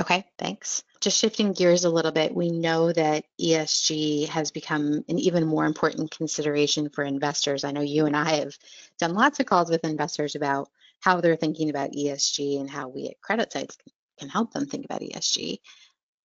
Okay, 0.00 0.24
thanks. 0.38 0.84
Just 1.00 1.18
shifting 1.18 1.52
gears 1.52 1.84
a 1.84 1.90
little 1.90 2.12
bit, 2.12 2.34
we 2.34 2.50
know 2.50 2.92
that 2.92 3.24
ESG 3.40 4.28
has 4.28 4.52
become 4.52 5.04
an 5.08 5.18
even 5.18 5.44
more 5.44 5.66
important 5.66 6.12
consideration 6.12 6.88
for 6.88 7.02
investors. 7.02 7.64
I 7.64 7.72
know 7.72 7.80
you 7.80 8.06
and 8.06 8.16
I 8.16 8.36
have 8.36 8.56
done 8.98 9.14
lots 9.14 9.40
of 9.40 9.46
calls 9.46 9.70
with 9.70 9.84
investors 9.84 10.36
about 10.36 10.70
how 11.00 11.20
they're 11.20 11.36
thinking 11.36 11.68
about 11.68 11.92
ESG 11.92 12.60
and 12.60 12.70
how 12.70 12.88
we 12.88 13.08
at 13.08 13.20
CreditSights 13.20 13.76
can 14.18 14.28
help 14.28 14.52
them 14.52 14.66
think 14.66 14.84
about 14.84 15.00
ESG. 15.00 15.58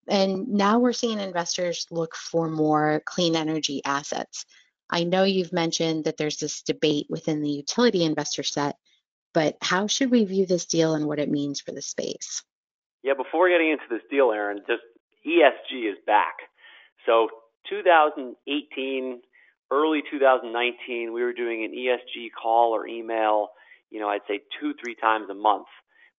And 0.08 0.48
now 0.48 0.78
we're 0.78 0.92
seeing 0.92 1.20
investors 1.20 1.86
look 1.90 2.14
for 2.14 2.48
more 2.48 3.02
clean 3.06 3.36
energy 3.36 3.82
assets. 3.84 4.46
I 4.90 5.04
know 5.04 5.24
you've 5.24 5.52
mentioned 5.52 6.04
that 6.04 6.16
there's 6.16 6.38
this 6.38 6.62
debate 6.62 7.06
within 7.08 7.40
the 7.40 7.50
utility 7.50 8.04
investor 8.04 8.42
set 8.42 8.76
but 9.34 9.56
how 9.60 9.86
should 9.86 10.10
we 10.10 10.24
view 10.24 10.46
this 10.46 10.66
deal 10.66 10.94
and 10.94 11.06
what 11.06 11.18
it 11.18 11.30
means 11.30 11.60
for 11.60 11.72
the 11.72 11.82
space? 11.82 12.42
Yeah, 13.02 13.14
before 13.14 13.48
getting 13.48 13.70
into 13.70 13.84
this 13.90 14.02
deal, 14.10 14.30
Aaron, 14.30 14.60
just 14.66 14.82
ESG 15.26 15.90
is 15.90 15.98
back. 16.06 16.34
So 17.06 17.28
2018, 17.68 19.22
early 19.70 20.02
2019, 20.10 21.12
we 21.12 21.22
were 21.22 21.32
doing 21.32 21.64
an 21.64 21.72
ESG 21.72 22.28
call 22.40 22.74
or 22.74 22.86
email, 22.86 23.48
you 23.90 24.00
know, 24.00 24.08
I'd 24.08 24.20
say 24.28 24.40
two, 24.60 24.74
three 24.82 24.94
times 24.94 25.28
a 25.30 25.34
month. 25.34 25.66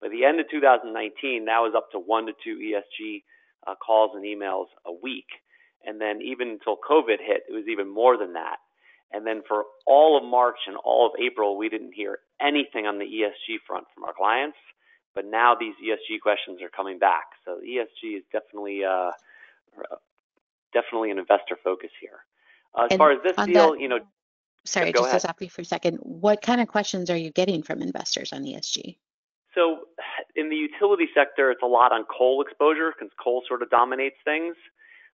By 0.02 0.10
the 0.10 0.26
end 0.26 0.40
of 0.40 0.48
2019, 0.50 1.46
that 1.46 1.60
was 1.60 1.74
up 1.78 1.92
to 1.92 2.00
one 2.00 2.26
to 2.26 2.34
two 2.44 2.58
ESG 2.58 3.24
uh, 3.68 3.76
calls 3.76 4.12
and 4.16 4.24
emails 4.24 4.68
a 4.86 4.92
week. 4.92 5.28
And 5.86 6.00
then 6.00 6.22
even 6.22 6.50
until 6.50 6.78
COVID 6.78 7.20
hit, 7.20 7.44
it 7.50 7.54
was 7.54 7.66
even 7.70 7.90
more 7.90 8.18
than 8.18 8.34
that. 8.34 8.58
And 9.12 9.28
then 9.28 9.44
for 9.48 9.66
all 9.86 10.18
of 10.18 10.24
March 10.24 10.58
and 10.68 10.76
all 10.78 11.06
of 11.06 11.12
April, 11.22 11.58
we 11.58 11.70
didn't 11.70 11.94
hear 11.94 12.20
anything 12.42 12.88
on 12.88 12.98
the 12.98 13.06
ESG 13.06 13.58
front 13.68 13.86
from 13.94 14.06
our 14.06 14.14
clients. 14.14 14.58
But 15.14 15.26
now 15.26 15.56
these 15.56 15.76
ESG 15.86 16.20
questions 16.22 16.62
are 16.62 16.70
coming 16.70 16.98
back. 16.98 17.26
So 17.46 17.60
ESG 17.60 18.18
is 18.18 18.24
definitely 18.32 18.84
uh, 18.84 19.12
definitely 20.74 21.12
an 21.12 21.20
investor 21.20 21.58
focus 21.64 21.92
here. 22.02 22.26
Uh, 22.76 22.86
as 22.86 22.88
And 22.92 22.98
far 22.98 23.12
as 23.12 23.20
this 23.24 23.36
deal, 23.46 23.72
that- 23.74 23.80
you 23.80 23.88
know, 23.88 24.00
Sorry, 24.66 24.94
just 24.94 25.12
to 25.12 25.20
stop 25.20 25.42
you 25.42 25.50
for 25.50 25.62
a 25.62 25.66
second. 25.66 25.98
What 25.98 26.42
kind 26.42 26.62
of 26.62 26.70
questions 26.70 27.10
are 27.10 27.18
you 27.18 27.32
getting 27.32 27.64
from 27.64 27.82
investors 27.82 28.32
on 28.32 28.46
ESG? 28.46 28.98
So 29.54 29.90
in 30.36 30.50
the 30.50 30.56
utility 30.56 31.08
sector, 31.14 31.52
it's 31.52 31.64
a 31.64 31.68
lot 31.68 31.92
on 31.92 32.06
coal 32.06 32.42
exposure 32.42 32.94
because 32.94 33.12
coal 33.22 33.44
sort 33.48 33.62
of 33.62 33.70
dominates 33.70 34.18
things. 34.26 34.56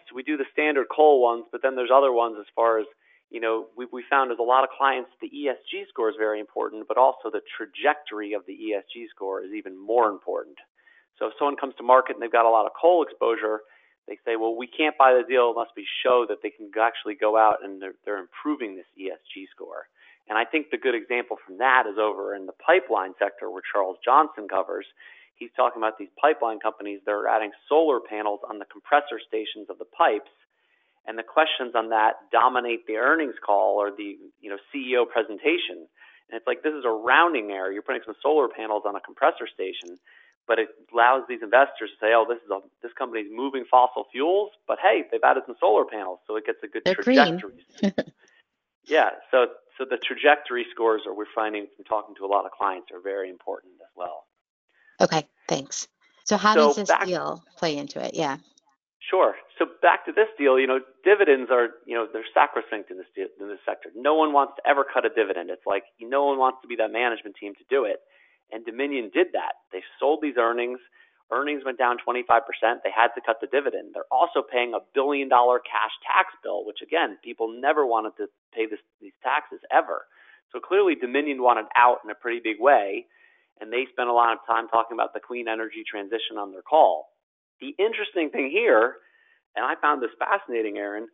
So 0.08 0.14
we 0.14 0.22
do 0.22 0.36
the 0.36 0.46
standard 0.52 0.86
coal 0.94 1.20
ones, 1.20 1.44
but 1.52 1.60
then 1.62 1.76
there's 1.76 1.90
other 1.92 2.12
ones 2.12 2.36
as 2.40 2.46
far 2.54 2.78
as, 2.78 2.86
you 3.30 3.40
know, 3.40 3.66
we, 3.76 3.86
we 3.92 4.04
found 4.08 4.30
there's 4.30 4.38
a 4.38 4.42
lot 4.42 4.64
of 4.64 4.70
clients, 4.70 5.10
the 5.20 5.28
ESG 5.28 5.88
score 5.88 6.08
is 6.08 6.16
very 6.18 6.40
important, 6.40 6.88
but 6.88 6.96
also 6.96 7.30
the 7.30 7.42
trajectory 7.56 8.32
of 8.32 8.42
the 8.46 8.54
ESG 8.54 9.10
score 9.10 9.42
is 9.42 9.52
even 9.52 9.76
more 9.76 10.08
important. 10.08 10.56
So 11.18 11.26
if 11.26 11.32
someone 11.38 11.56
comes 11.56 11.74
to 11.76 11.82
market 11.82 12.16
and 12.16 12.22
they've 12.22 12.32
got 12.32 12.46
a 12.46 12.50
lot 12.50 12.64
of 12.64 12.72
coal 12.80 13.02
exposure, 13.02 13.60
they 14.06 14.16
say, 14.24 14.36
well, 14.36 14.56
we 14.56 14.66
can't 14.66 14.96
buy 14.96 15.12
the 15.12 15.26
deal 15.28 15.50
unless 15.50 15.68
we 15.76 15.86
show 16.02 16.24
that 16.28 16.38
they 16.42 16.50
can 16.50 16.70
actually 16.80 17.14
go 17.14 17.36
out 17.36 17.58
and 17.62 17.82
they're, 17.82 17.98
they're 18.06 18.22
improving 18.22 18.76
this 18.76 18.88
ESG 18.96 19.50
score. 19.54 19.88
And 20.28 20.36
I 20.36 20.44
think 20.44 20.70
the 20.70 20.76
good 20.76 20.94
example 20.94 21.36
from 21.44 21.58
that 21.58 21.84
is 21.88 21.96
over 21.98 22.34
in 22.34 22.46
the 22.46 22.52
pipeline 22.52 23.14
sector 23.18 23.50
where 23.50 23.62
Charles 23.64 23.96
Johnson 24.04 24.46
covers. 24.48 24.86
He's 25.34 25.50
talking 25.56 25.80
about 25.80 25.98
these 25.98 26.12
pipeline 26.20 26.60
companies 26.60 27.00
that 27.06 27.12
are 27.12 27.28
adding 27.28 27.52
solar 27.68 28.00
panels 28.00 28.40
on 28.48 28.58
the 28.58 28.66
compressor 28.66 29.20
stations 29.26 29.70
of 29.70 29.78
the 29.78 29.86
pipes. 29.86 30.30
And 31.06 31.16
the 31.16 31.22
questions 31.22 31.72
on 31.74 31.88
that 31.88 32.28
dominate 32.30 32.86
the 32.86 32.96
earnings 32.96 33.36
call 33.44 33.80
or 33.80 33.90
the 33.90 34.18
you 34.40 34.50
know 34.50 34.58
CEO 34.68 35.08
presentation. 35.08 35.88
And 36.28 36.36
it's 36.36 36.46
like 36.46 36.62
this 36.62 36.74
is 36.74 36.84
a 36.84 36.92
rounding 36.92 37.50
error. 37.50 37.72
You're 37.72 37.86
putting 37.86 38.02
some 38.04 38.14
solar 38.20 38.48
panels 38.48 38.82
on 38.84 38.94
a 38.94 39.00
compressor 39.00 39.48
station, 39.48 39.96
but 40.46 40.58
it 40.58 40.68
allows 40.92 41.22
these 41.26 41.40
investors 41.40 41.88
to 41.96 41.96
say, 41.96 42.12
"Oh, 42.12 42.26
this 42.28 42.36
is 42.44 42.50
a 42.50 42.60
this 42.82 42.92
company's 42.92 43.32
moving 43.32 43.64
fossil 43.70 44.04
fuels, 44.12 44.50
but 44.66 44.78
hey, 44.82 45.04
they've 45.10 45.24
added 45.24 45.44
some 45.46 45.56
solar 45.58 45.86
panels, 45.86 46.18
so 46.26 46.36
it 46.36 46.44
gets 46.44 46.58
a 46.62 46.68
good 46.68 46.82
They're 46.84 46.96
trajectory." 46.96 47.64
Yeah, 48.88 49.10
so 49.30 49.46
so 49.78 49.84
the 49.88 49.96
trajectory 49.96 50.66
scores 50.74 51.02
are 51.06 51.14
we're 51.14 51.30
finding 51.34 51.66
from 51.76 51.84
talking 51.84 52.14
to 52.16 52.24
a 52.24 52.30
lot 52.30 52.44
of 52.44 52.50
clients 52.52 52.88
are 52.92 53.00
very 53.00 53.30
important 53.30 53.74
as 53.80 53.88
well. 53.96 54.24
Okay, 55.00 55.26
thanks. 55.46 55.86
So 56.24 56.36
how 56.36 56.54
So 56.54 56.66
does 56.68 56.76
this 56.76 56.88
back- 56.88 57.06
deal 57.06 57.42
play 57.56 57.76
into 57.78 58.04
it? 58.04 58.14
Yeah. 58.14 58.38
Sure. 58.98 59.36
So 59.58 59.66
back 59.80 60.04
to 60.06 60.12
this 60.12 60.28
deal, 60.36 60.58
you 60.58 60.66
know, 60.66 60.80
dividends 61.04 61.50
are, 61.50 61.68
you 61.86 61.94
know, 61.94 62.06
they're 62.12 62.26
sacrosanct 62.34 62.90
in 62.90 62.98
this 62.98 63.06
de- 63.14 63.30
in 63.40 63.48
this 63.48 63.60
sector. 63.64 63.90
No 63.94 64.14
one 64.14 64.32
wants 64.34 64.54
to 64.56 64.68
ever 64.68 64.84
cut 64.84 65.06
a 65.06 65.08
dividend. 65.08 65.48
It's 65.50 65.64
like 65.64 65.84
no 66.00 66.26
one 66.26 66.36
wants 66.36 66.58
to 66.62 66.68
be 66.68 66.76
that 66.76 66.90
management 66.92 67.36
team 67.36 67.54
to 67.54 67.64
do 67.70 67.84
it. 67.84 68.00
And 68.52 68.66
Dominion 68.66 69.10
did 69.14 69.28
that. 69.32 69.54
They 69.72 69.82
sold 70.00 70.20
these 70.20 70.36
earnings. 70.36 70.80
Earnings 71.30 71.62
went 71.64 71.78
down 71.78 71.98
25%. 72.06 72.24
They 72.82 72.90
had 72.94 73.08
to 73.14 73.20
cut 73.24 73.36
the 73.40 73.48
dividend. 73.48 73.92
They're 73.94 74.08
also 74.10 74.40
paying 74.40 74.72
a 74.72 74.80
billion 74.94 75.28
dollar 75.28 75.58
cash 75.58 75.92
tax 76.00 76.32
bill, 76.42 76.64
which 76.64 76.80
again, 76.82 77.18
people 77.22 77.52
never 77.52 77.84
wanted 77.86 78.16
to 78.16 78.28
pay 78.54 78.66
this, 78.66 78.80
these 79.00 79.12
taxes 79.22 79.60
ever. 79.70 80.06
So 80.52 80.60
clearly 80.60 80.94
Dominion 80.94 81.42
wanted 81.42 81.66
out 81.76 81.98
in 82.04 82.10
a 82.10 82.14
pretty 82.14 82.40
big 82.42 82.60
way. 82.60 83.06
And 83.60 83.72
they 83.72 83.86
spent 83.90 84.08
a 84.08 84.12
lot 84.12 84.32
of 84.32 84.38
time 84.46 84.68
talking 84.68 84.96
about 84.96 85.12
the 85.12 85.20
clean 85.20 85.48
energy 85.48 85.82
transition 85.84 86.38
on 86.38 86.52
their 86.52 86.62
call. 86.62 87.08
The 87.60 87.74
interesting 87.78 88.30
thing 88.30 88.50
here, 88.50 88.96
and 89.56 89.66
I 89.66 89.74
found 89.82 90.00
this 90.00 90.14
fascinating, 90.18 90.78
Aaron, 90.78 91.08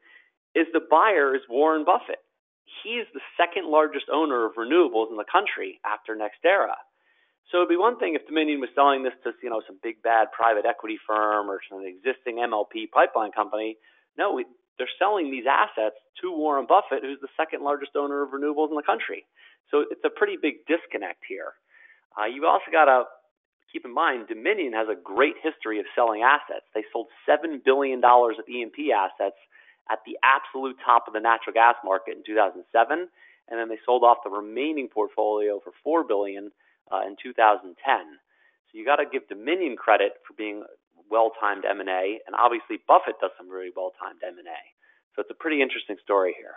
is 0.54 0.66
the 0.72 0.84
buyer 0.90 1.34
is 1.34 1.42
Warren 1.48 1.84
Buffett. 1.84 2.20
He's 2.82 3.06
the 3.14 3.24
second 3.36 3.70
largest 3.70 4.06
owner 4.12 4.44
of 4.46 4.54
renewables 4.54 5.10
in 5.10 5.16
the 5.16 5.24
country 5.30 5.80
after 5.84 6.14
NextEra. 6.14 6.76
So 7.50 7.58
it'd 7.58 7.68
be 7.68 7.76
one 7.76 7.98
thing 7.98 8.14
if 8.14 8.26
Dominion 8.26 8.60
was 8.60 8.70
selling 8.74 9.02
this 9.04 9.12
to 9.24 9.32
you 9.42 9.50
know 9.50 9.62
some 9.66 9.78
big 9.82 10.02
bad 10.02 10.32
private 10.32 10.64
equity 10.66 10.98
firm 11.06 11.50
or 11.50 11.60
some 11.68 11.84
existing 11.84 12.36
MLP 12.36 12.90
pipeline 12.90 13.32
company. 13.32 13.76
No, 14.16 14.32
we, 14.32 14.46
they're 14.78 14.90
selling 14.98 15.30
these 15.30 15.44
assets 15.48 15.96
to 16.22 16.32
Warren 16.32 16.66
Buffett, 16.66 17.02
who's 17.02 17.20
the 17.20 17.32
second 17.36 17.62
largest 17.62 17.92
owner 17.96 18.22
of 18.22 18.30
renewables 18.30 18.70
in 18.70 18.76
the 18.76 18.86
country. 18.86 19.26
So 19.70 19.84
it's 19.90 20.04
a 20.04 20.10
pretty 20.10 20.36
big 20.40 20.66
disconnect 20.66 21.22
here. 21.28 21.54
Uh, 22.18 22.26
you've 22.26 22.44
also 22.44 22.70
got 22.70 22.86
to 22.86 23.04
keep 23.72 23.84
in 23.84 23.92
mind 23.92 24.28
Dominion 24.28 24.72
has 24.72 24.88
a 24.88 24.94
great 24.94 25.34
history 25.42 25.80
of 25.80 25.86
selling 25.94 26.22
assets. 26.22 26.66
They 26.74 26.84
sold 26.92 27.08
seven 27.26 27.60
billion 27.64 28.00
dollars 28.00 28.36
of 28.38 28.48
E&P 28.48 28.92
assets 28.92 29.36
at 29.90 29.98
the 30.06 30.16
absolute 30.22 30.76
top 30.84 31.04
of 31.06 31.12
the 31.12 31.20
natural 31.20 31.52
gas 31.52 31.74
market 31.84 32.16
in 32.16 32.22
2007, 32.24 32.64
and 33.50 33.58
then 33.58 33.68
they 33.68 33.78
sold 33.84 34.02
off 34.02 34.18
the 34.24 34.30
remaining 34.30 34.88
portfolio 34.88 35.60
for 35.62 35.72
four 35.82 36.04
billion 36.04 36.50
uh, 36.92 37.02
in 37.06 37.16
2010. 37.22 37.74
So 37.76 38.78
you 38.78 38.84
got 38.84 38.96
to 38.96 39.04
give 39.10 39.28
Dominion 39.28 39.76
credit 39.76 40.12
for 40.26 40.34
being 40.34 40.64
well-timed 41.10 41.64
M&A, 41.64 42.20
and 42.26 42.34
obviously 42.36 42.80
Buffett 42.88 43.16
does 43.20 43.30
some 43.38 43.48
really 43.48 43.70
well-timed 43.74 44.20
M&A. 44.26 44.60
So 45.14 45.20
it's 45.22 45.30
a 45.30 45.34
pretty 45.34 45.62
interesting 45.62 45.96
story 46.02 46.34
here. 46.36 46.54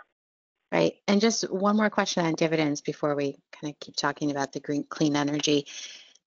Right. 0.72 0.94
And 1.06 1.20
just 1.20 1.50
one 1.50 1.76
more 1.76 1.90
question 1.90 2.26
on 2.26 2.34
dividends 2.34 2.80
before 2.80 3.14
we 3.14 3.36
kind 3.52 3.72
of 3.72 3.80
keep 3.80 3.96
talking 3.96 4.30
about 4.30 4.52
the 4.52 4.60
green 4.60 4.84
clean 4.88 5.16
energy. 5.16 5.66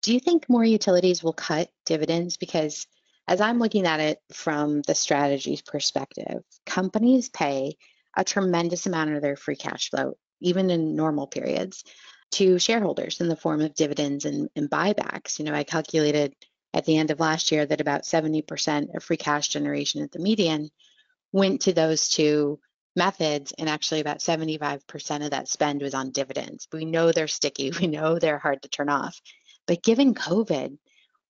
Do 0.02 0.14
you 0.14 0.20
think 0.20 0.50
more 0.50 0.64
utilities 0.64 1.24
will 1.24 1.34
cut 1.34 1.70
dividends? 1.86 2.38
Because 2.38 2.88
as 3.28 3.40
I'm 3.40 3.60
looking 3.60 3.86
at 3.86 4.00
it 4.00 4.20
from 4.34 4.82
the 4.84 4.96
strategy 4.96 5.60
perspective, 5.66 6.42
companies 6.66 7.30
pay 7.30 7.78
a 8.18 8.24
tremendous 8.24 8.88
amount 8.88 9.14
of 9.14 9.22
their 9.22 9.36
free 9.36 9.56
cash 9.56 9.92
flow, 9.92 10.18
even 10.42 10.72
in 10.72 10.96
normal 10.96 11.28
periods, 11.28 11.84
to 12.32 12.60
shareholders 12.60 13.22
in 13.22 13.28
the 13.28 13.36
form 13.36 13.62
of 13.62 13.76
dividends 13.76 14.26
and, 14.26 14.50
and 14.56 14.70
buybacks. 14.70 15.40
You 15.40 15.46
know, 15.46 15.54
I 15.54 15.64
calculated 15.64 16.36
at 16.74 16.86
the 16.86 16.98
end 16.98 17.12
of 17.12 17.20
last 17.20 17.52
year 17.52 17.66
that 17.66 17.82
about 17.82 18.04
70% 18.04 18.96
of 18.96 19.04
free 19.04 19.18
cash 19.18 19.50
generation 19.50 20.02
at 20.02 20.12
the 20.12 20.20
median 20.20 20.70
went 21.32 21.62
to 21.62 21.74
those 21.74 22.10
two 22.10 22.60
methods 22.96 23.54
and 23.58 23.70
actually 23.70 24.02
about 24.02 24.20
75% 24.20 25.24
of 25.24 25.32
that 25.32 25.48
spend 25.48 25.82
was 25.82 25.94
on 25.94 26.12
dividends. 26.12 26.68
We 26.72 26.86
know 26.86 27.12
they're 27.12 27.28
sticky, 27.28 27.72
we 27.80 27.88
know 27.88 28.20
they're 28.20 28.38
hard 28.38 28.62
to 28.64 28.70
turn 28.70 28.90
off. 28.90 29.20
But 29.68 29.84
given 29.84 30.14
COVID, 30.16 30.78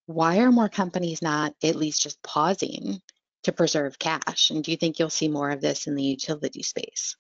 why 0.06 0.40
are 0.40 0.52
more 0.52 0.70
companies 0.70 1.22
not 1.22 1.54
at 1.64 1.76
least 1.76 2.02
just 2.02 2.22
pausing 2.24 3.02
to 3.44 3.52
preserve 3.52 4.00
cash? 4.00 4.50
And 4.50 4.64
do 4.64 4.72
you 4.72 4.78
think 4.78 5.00
you'll 5.00 5.10
see 5.10 5.28
more 5.28 5.50
of 5.50 5.62
this 5.62 5.88
in 5.88 5.96
the 5.96 6.04
utility 6.04 6.64
space? 6.64 7.16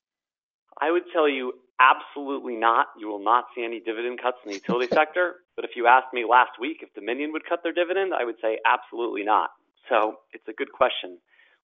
I 0.79 0.91
would 0.91 1.03
tell 1.13 1.29
you 1.29 1.53
absolutely 1.81 2.55
not. 2.55 2.87
You 2.97 3.07
will 3.07 3.23
not 3.23 3.45
see 3.55 3.63
any 3.65 3.79
dividend 3.79 4.21
cuts 4.21 4.37
in 4.45 4.51
the 4.51 4.55
utility 4.55 4.87
sector. 4.93 5.35
But 5.55 5.65
if 5.65 5.71
you 5.75 5.87
asked 5.87 6.13
me 6.13 6.25
last 6.29 6.51
week 6.59 6.77
if 6.81 6.93
Dominion 6.93 7.31
would 7.33 7.45
cut 7.47 7.61
their 7.63 7.73
dividend, 7.73 8.13
I 8.13 8.23
would 8.23 8.37
say 8.41 8.59
absolutely 8.65 9.23
not. 9.23 9.49
So 9.89 10.17
it's 10.33 10.47
a 10.47 10.53
good 10.53 10.71
question. 10.71 11.17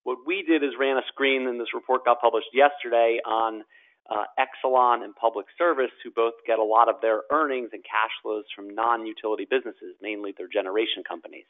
What 0.04 0.20
we 0.26 0.44
did 0.44 0.64
is 0.64 0.72
ran 0.80 0.98
a 0.98 1.02
screen, 1.08 1.48
and 1.48 1.60
this 1.60 1.74
report 1.74 2.06
got 2.06 2.22
published 2.22 2.48
yesterday 2.54 3.20
on 3.26 3.64
uh, 4.10 4.24
Exelon 4.40 5.04
and 5.04 5.14
Public 5.16 5.48
Service, 5.58 5.92
who 6.04 6.12
both 6.12 6.34
get 6.46 6.60
a 6.60 6.64
lot 6.64 6.88
of 6.88 6.96
their 7.02 7.22
earnings 7.32 7.70
and 7.74 7.84
cash 7.84 8.12
flows 8.24 8.46
from 8.56 8.74
non-utility 8.74 9.46
businesses, 9.50 9.96
mainly 10.02 10.34
their 10.38 10.48
generation 10.48 11.04
companies. 11.08 11.46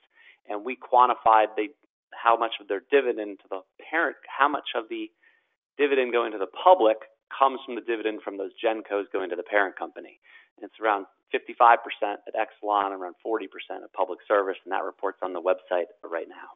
And 0.49 0.65
we 0.65 0.75
quantified 0.75 1.53
the, 1.55 1.67
how 2.13 2.35
much 2.35 2.53
of 2.59 2.67
their 2.67 2.81
dividend 2.89 3.39
to 3.43 3.47
the 3.49 3.61
parent, 3.91 4.17
how 4.25 4.47
much 4.47 4.73
of 4.75 4.85
the 4.89 5.11
dividend 5.77 6.11
going 6.11 6.31
to 6.31 6.39
the 6.39 6.47
public 6.47 6.97
comes 7.37 7.59
from 7.65 7.75
the 7.75 7.81
dividend 7.81 8.21
from 8.21 8.37
those 8.37 8.51
gencos 8.63 9.11
going 9.11 9.29
to 9.29 9.35
the 9.35 9.43
parent 9.43 9.77
company. 9.77 10.19
And 10.57 10.69
it's 10.69 10.79
around 10.81 11.05
55% 11.33 11.77
at 12.03 12.35
Exelon, 12.35 12.91
around 12.91 13.15
40% 13.25 13.45
at 13.83 13.93
Public 13.93 14.19
Service, 14.27 14.57
and 14.63 14.71
that 14.71 14.83
report's 14.83 15.19
on 15.21 15.33
the 15.33 15.41
website 15.41 15.85
right 16.03 16.27
now. 16.29 16.55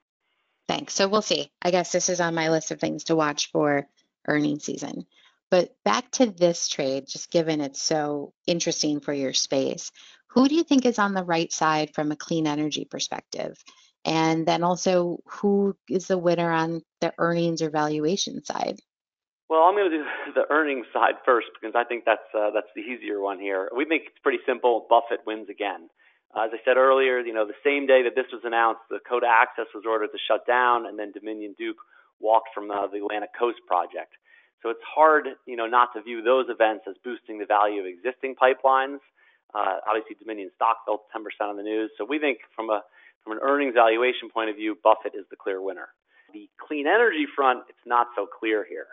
Thanks. 0.68 0.94
So 0.94 1.08
we'll 1.08 1.22
see. 1.22 1.52
I 1.62 1.72
guess 1.72 1.92
this 1.92 2.10
is 2.10 2.22
on 2.22 2.36
my 2.36 2.50
list 2.50 2.72
of 2.72 2.80
things 2.80 3.06
to 3.06 3.16
watch 3.16 3.52
for 3.52 3.88
earnings 4.28 4.64
season. 4.64 5.06
But 5.50 5.76
back 5.84 6.10
to 6.12 6.28
this 6.28 6.70
trade, 6.70 7.08
just 7.08 7.30
given 7.30 7.60
it's 7.60 7.82
so 7.82 8.34
interesting 8.48 9.02
for 9.02 9.12
your 9.12 9.34
space, 9.34 9.92
who 10.28 10.48
do 10.48 10.56
you 10.56 10.64
think 10.64 10.86
is 10.86 10.98
on 10.98 11.14
the 11.14 11.26
right 11.26 11.52
side 11.52 11.94
from 11.94 12.12
a 12.12 12.16
clean 12.16 12.48
energy 12.48 12.86
perspective? 12.86 13.62
And 14.06 14.48
then 14.48 14.64
also, 14.64 15.20
who 15.26 15.76
is 15.90 16.08
the 16.08 16.18
winner 16.18 16.50
on 16.50 16.82
the 17.02 17.14
earnings 17.18 17.62
or 17.62 17.70
valuation 17.70 18.44
side? 18.44 18.80
Well, 19.52 19.68
I'm 19.68 19.76
going 19.76 19.92
to 19.92 19.98
do 20.00 20.06
the 20.32 20.48
earnings 20.48 20.88
side 20.96 21.20
first 21.28 21.52
because 21.60 21.76
I 21.76 21.84
think 21.84 22.08
that's 22.08 22.24
uh, 22.32 22.56
that's 22.56 22.72
the 22.72 22.88
easier 22.88 23.20
one 23.20 23.36
here. 23.36 23.68
We 23.76 23.84
think 23.84 24.08
it's 24.08 24.24
pretty 24.24 24.40
simple. 24.48 24.88
Buffett 24.88 25.28
wins 25.28 25.52
again. 25.52 25.92
Uh, 26.32 26.48
as 26.48 26.56
I 26.56 26.64
said 26.64 26.80
earlier, 26.80 27.20
you 27.20 27.36
know, 27.36 27.44
the 27.44 27.60
same 27.60 27.84
day 27.84 28.00
that 28.08 28.16
this 28.16 28.32
was 28.32 28.48
announced, 28.48 28.80
the 28.88 29.04
Dakota 29.04 29.28
Access 29.28 29.68
was 29.76 29.84
ordered 29.84 30.16
to 30.16 30.22
shut 30.24 30.48
down, 30.48 30.88
and 30.88 30.96
then 30.98 31.12
Dominion 31.12 31.54
Duke 31.60 31.84
walked 32.24 32.56
from 32.56 32.72
uh, 32.72 32.88
the 32.88 33.04
Atlantic 33.04 33.36
Coast 33.36 33.60
project. 33.68 34.16
So 34.64 34.70
it's 34.72 34.88
hard, 34.88 35.28
you 35.44 35.58
know, 35.60 35.68
not 35.68 35.92
to 36.00 36.02
view 36.02 36.24
those 36.24 36.48
events 36.48 36.88
as 36.88 36.96
boosting 37.04 37.36
the 37.36 37.46
value 37.46 37.84
of 37.84 37.88
existing 37.92 38.40
pipelines. 38.40 39.04
Uh, 39.52 39.84
obviously, 39.84 40.16
Dominion 40.16 40.48
stock 40.56 40.88
fell 40.88 41.04
10% 41.12 41.28
on 41.44 41.58
the 41.58 41.68
news. 41.68 41.92
So 41.98 42.08
we 42.08 42.24
think 42.24 42.40
from 42.56 42.70
a 42.70 42.88
from 43.28 43.36
an 43.36 43.44
earnings 43.44 43.76
valuation 43.76 44.32
point 44.32 44.50
of 44.50 44.56
view, 44.56 44.80
Buffett 44.82 45.12
is 45.12 45.28
the 45.30 45.36
clear 45.36 45.62
winner. 45.62 45.92
The 46.32 46.48
clean 46.56 46.88
energy 46.88 47.28
front, 47.36 47.68
it's 47.68 47.86
not 47.86 48.08
so 48.16 48.26
clear 48.26 48.64
here. 48.64 48.88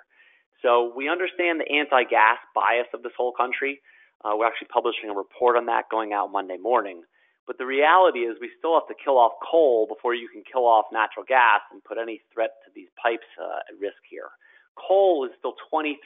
So 0.62 0.92
we 0.94 1.08
understand 1.08 1.60
the 1.60 1.70
anti-gas 1.70 2.38
bias 2.54 2.88
of 2.94 3.02
this 3.02 3.12
whole 3.16 3.32
country. 3.32 3.80
Uh, 4.24 4.34
we're 4.34 4.46
actually 4.46 4.68
publishing 4.72 5.10
a 5.10 5.14
report 5.14 5.56
on 5.56 5.66
that 5.66 5.86
going 5.90 6.12
out 6.12 6.32
Monday 6.32 6.58
morning. 6.58 7.02
But 7.46 7.56
the 7.56 7.64
reality 7.64 8.28
is 8.28 8.36
we 8.40 8.50
still 8.58 8.74
have 8.74 8.88
to 8.88 8.98
kill 9.02 9.16
off 9.16 9.32
coal 9.40 9.86
before 9.88 10.14
you 10.14 10.28
can 10.28 10.42
kill 10.44 10.66
off 10.66 10.84
natural 10.92 11.24
gas 11.24 11.64
and 11.72 11.82
put 11.82 11.96
any 11.96 12.20
threat 12.34 12.50
to 12.66 12.70
these 12.74 12.92
pipes 13.00 13.26
uh, 13.40 13.64
at 13.70 13.80
risk 13.80 14.02
here. 14.10 14.28
Coal 14.76 15.24
is 15.24 15.32
still 15.38 15.54
23% 15.72 15.96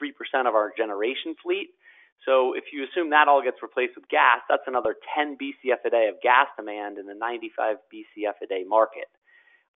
of 0.47 0.55
our 0.55 0.73
generation 0.77 1.35
fleet. 1.43 1.71
So 2.25 2.55
if 2.55 2.71
you 2.73 2.87
assume 2.87 3.11
that 3.11 3.27
all 3.27 3.43
gets 3.43 3.59
replaced 3.61 3.97
with 3.97 4.09
gas, 4.09 4.39
that's 4.49 4.63
another 4.69 4.95
10 5.19 5.37
BCF 5.37 5.83
a 5.85 5.91
day 5.91 6.07
of 6.07 6.23
gas 6.23 6.47
demand 6.57 6.99
in 6.99 7.07
the 7.07 7.15
95 7.15 7.77
BCF 7.91 8.39
a 8.43 8.47
day 8.47 8.63
market. 8.63 9.11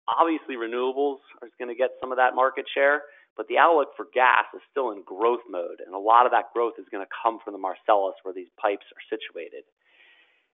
Obviously, 0.07 0.55
renewables 0.55 1.19
are 1.41 1.51
going 1.59 1.67
to 1.67 1.75
get 1.75 1.91
some 1.99 2.13
of 2.13 2.17
that 2.17 2.33
market 2.33 2.63
share, 2.73 3.03
but 3.37 3.47
the 3.47 3.61
outlook 3.61 3.93
for 3.95 4.09
gas 4.13 4.49
is 4.53 4.65
still 4.71 4.89
in 4.91 5.05
growth 5.05 5.45
mode, 5.47 5.79
and 5.85 5.93
a 5.93 6.01
lot 6.01 6.25
of 6.25 6.33
that 6.33 6.51
growth 6.53 6.73
is 6.81 6.89
going 6.91 7.05
to 7.05 7.13
come 7.13 7.37
from 7.39 7.53
the 7.53 7.61
Marcellus, 7.61 8.17
where 8.25 8.33
these 8.33 8.49
pipes 8.57 8.89
are 8.89 9.05
situated. 9.05 9.63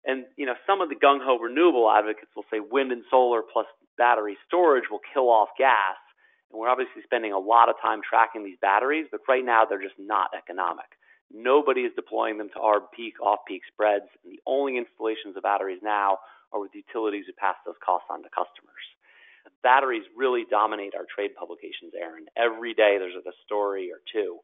And 0.05 0.27
you 0.37 0.45
know, 0.45 0.59
some 0.67 0.83
of 0.83 0.91
the 0.91 0.99
gung 0.99 1.23
ho 1.23 1.39
renewable 1.39 1.89
advocates 1.89 2.35
will 2.35 2.45
say 2.51 2.59
wind 2.59 2.91
and 2.91 3.07
solar 3.09 3.41
plus 3.41 3.71
battery 3.97 4.37
storage 4.47 4.91
will 4.91 5.01
kill 5.15 5.31
off 5.31 5.55
gas, 5.57 5.97
and 6.51 6.59
we're 6.59 6.69
obviously 6.69 7.07
spending 7.07 7.33
a 7.33 7.39
lot 7.39 7.71
of 7.71 7.79
time 7.81 8.03
tracking 8.03 8.45
these 8.45 8.59
batteries, 8.61 9.07
but 9.11 9.23
right 9.29 9.47
now 9.47 9.65
they're 9.65 9.81
just 9.81 9.99
not 9.99 10.35
economic. 10.37 10.99
Nobody 11.33 11.83
is 11.83 11.95
deploying 11.95 12.37
them 12.37 12.51
to 12.53 12.61
arb 12.61 12.91
peak 12.93 13.15
off 13.23 13.47
peak 13.47 13.63
spreads, 13.71 14.11
and 14.25 14.35
the 14.35 14.43
only 14.45 14.77
installations 14.77 15.39
of 15.39 15.47
batteries 15.47 15.81
now 15.83 16.19
are 16.53 16.61
with 16.61 16.75
utilities 16.75 17.25
who 17.31 17.33
pass 17.33 17.57
those 17.65 17.79
costs 17.81 18.11
on 18.11 18.23
to 18.27 18.29
customers 18.29 18.85
batteries 19.63 20.05
really 20.17 20.45
dominate 20.51 20.95
our 20.95 21.07
trade 21.07 21.35
publications, 21.39 21.95
Aaron. 21.99 22.27
Every 22.37 22.75
day 22.75 22.99
there's 22.99 23.15
a 23.15 23.37
story 23.47 23.91
or 23.91 24.03
two. 24.13 24.39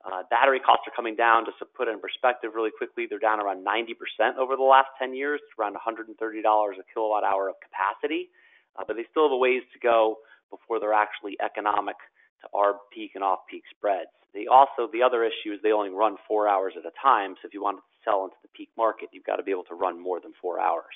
Uh, 0.00 0.24
battery 0.30 0.60
costs 0.60 0.88
are 0.88 0.96
coming 0.96 1.14
down. 1.14 1.44
Just 1.44 1.58
to 1.58 1.66
put 1.66 1.88
it 1.88 1.92
in 1.92 2.00
perspective 2.00 2.52
really 2.54 2.72
quickly, 2.72 3.04
they're 3.08 3.20
down 3.20 3.40
around 3.40 3.64
90% 3.64 4.36
over 4.38 4.56
the 4.56 4.64
last 4.64 4.88
10 4.98 5.12
years, 5.14 5.40
around 5.58 5.76
$130 5.76 6.08
a 6.16 6.84
kilowatt 6.94 7.24
hour 7.24 7.48
of 7.48 7.56
capacity. 7.60 8.30
Uh, 8.76 8.84
but 8.86 8.96
they 8.96 9.04
still 9.10 9.28
have 9.28 9.32
a 9.32 9.36
ways 9.36 9.62
to 9.72 9.78
go 9.78 10.16
before 10.48 10.80
they're 10.80 10.96
actually 10.96 11.36
economic 11.44 11.96
to 12.40 12.48
arb 12.54 12.80
peak 12.92 13.12
and 13.14 13.24
off 13.24 13.40
peak 13.50 13.62
spreads. 13.76 14.08
They 14.32 14.46
also, 14.46 14.88
the 14.92 15.02
other 15.02 15.24
issue 15.24 15.52
is 15.52 15.60
they 15.62 15.72
only 15.72 15.90
run 15.90 16.16
four 16.26 16.48
hours 16.48 16.74
at 16.78 16.86
a 16.86 16.94
time. 17.02 17.34
So 17.42 17.48
if 17.48 17.52
you 17.52 17.62
want 17.62 17.78
to 17.78 17.82
sell 18.04 18.24
into 18.24 18.36
the 18.42 18.48
peak 18.56 18.70
market, 18.78 19.10
you've 19.12 19.24
got 19.24 19.36
to 19.36 19.42
be 19.42 19.50
able 19.50 19.68
to 19.68 19.74
run 19.74 20.00
more 20.00 20.20
than 20.20 20.32
four 20.40 20.60
hours. 20.60 20.94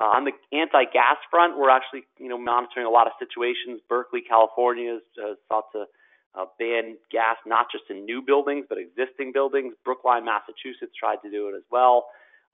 Uh, 0.00 0.04
on 0.04 0.24
the 0.24 0.32
anti-gas 0.56 1.16
front, 1.28 1.58
we're 1.58 1.70
actually, 1.70 2.04
you 2.18 2.28
know, 2.28 2.38
monitoring 2.38 2.86
a 2.86 2.90
lot 2.90 3.06
of 3.06 3.12
situations. 3.18 3.80
Berkeley, 3.88 4.22
California 4.22 4.94
has 4.94 5.02
uh, 5.18 5.34
sought 5.48 5.64
to 5.72 5.86
uh, 6.38 6.44
ban 6.58 6.96
gas 7.10 7.36
not 7.46 7.66
just 7.72 7.84
in 7.90 8.04
new 8.04 8.22
buildings 8.22 8.66
but 8.68 8.78
existing 8.78 9.32
buildings. 9.32 9.74
Brookline, 9.84 10.24
Massachusetts 10.24 10.92
tried 10.94 11.18
to 11.24 11.30
do 11.30 11.48
it 11.48 11.56
as 11.56 11.64
well. 11.70 12.06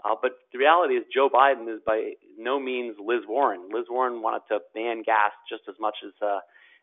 Uh, 0.04 0.14
but 0.20 0.32
the 0.52 0.58
reality 0.58 0.94
is, 0.94 1.04
Joe 1.12 1.28
Biden 1.28 1.68
is 1.72 1.80
by 1.86 2.12
no 2.38 2.58
means 2.58 2.96
Liz 2.98 3.22
Warren. 3.28 3.68
Liz 3.72 3.86
Warren 3.90 4.22
wanted 4.22 4.42
to 4.48 4.60
ban 4.74 5.02
gas 5.02 5.32
just 5.48 5.62
as 5.68 5.74
much 5.80 5.96
as, 6.04 6.12
uh, 6.20 6.40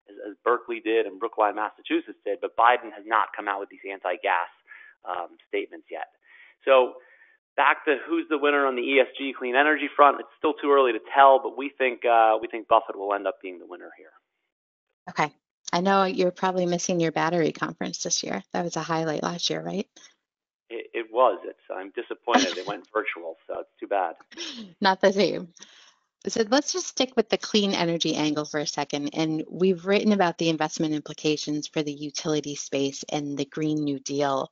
as, 0.10 0.15
as 0.30 0.34
Berkeley 0.43 0.80
did 0.80 1.06
and 1.06 1.19
Brookline, 1.19 1.56
Massachusetts 1.56 2.17
did, 2.26 2.39
but 2.41 2.56
Biden 2.56 2.93
has 2.93 3.06
not 3.06 3.30
come 3.36 3.47
out 3.47 3.60
with 3.60 3.69
these 3.69 3.86
anti-gas 3.89 4.50
um, 5.06 5.38
statements 5.47 5.88
yet. 5.89 6.10
So 6.65 7.02
back 7.56 7.86
to 7.86 7.98
who's 8.08 8.28
the 8.30 8.38
winner 8.38 8.66
on 8.66 8.76
the 8.76 8.82
ESG 8.82 9.36
clean 9.38 9.56
energy 9.56 9.90
front, 9.96 10.20
it's 10.20 10.30
still 10.38 10.54
too 10.54 10.72
early 10.72 10.94
to 10.94 11.00
tell, 11.14 11.40
but 11.42 11.58
we 11.58 11.72
think 11.78 12.06
uh, 12.06 12.38
we 12.42 12.48
think 12.48 12.68
Buffett 12.68 12.98
will 12.98 13.14
end 13.14 13.28
up 13.28 13.42
being 13.42 13.60
the 13.60 13.66
winner 13.66 13.92
here. 13.98 14.12
Okay. 15.10 15.34
I 15.74 15.82
know 15.82 16.04
you're 16.04 16.32
probably 16.32 16.66
missing 16.66 17.00
your 17.00 17.12
battery 17.12 17.52
conference 17.52 18.04
this 18.04 18.24
year. 18.24 18.44
That 18.52 18.64
was 18.64 18.76
a 18.76 18.82
highlight 18.82 19.24
last 19.24 19.50
year, 19.50 19.62
right? 19.62 19.88
It, 20.70 20.88
it 20.94 21.08
was. 21.12 21.40
It's. 21.46 21.60
I'm 21.74 21.92
disappointed 21.92 22.58
it 22.58 22.68
went 22.68 22.88
virtual, 22.94 23.38
so 23.48 23.60
it's 23.60 23.70
too 23.80 23.88
bad. 23.88 24.16
Not 24.82 25.02
the 25.02 25.14
same. 25.14 25.50
So 26.28 26.44
let's 26.50 26.72
just 26.72 26.88
stick 26.88 27.14
with 27.16 27.30
the 27.30 27.38
clean 27.38 27.74
energy 27.74 28.16
angle 28.16 28.46
for 28.46 28.60
a 28.60 28.68
second. 28.68 29.10
And 29.14 29.44
we've 29.50 29.86
written 29.86 30.12
about 30.12 30.38
the 30.38 30.50
investment 30.50 30.94
implications 30.94 31.68
for 31.68 31.82
the 31.82 31.94
utility 31.94 32.56
space 32.56 33.04
and 33.10 33.38
the 33.38 33.46
Green 33.46 33.84
New 33.84 34.00
Deal. 34.00 34.52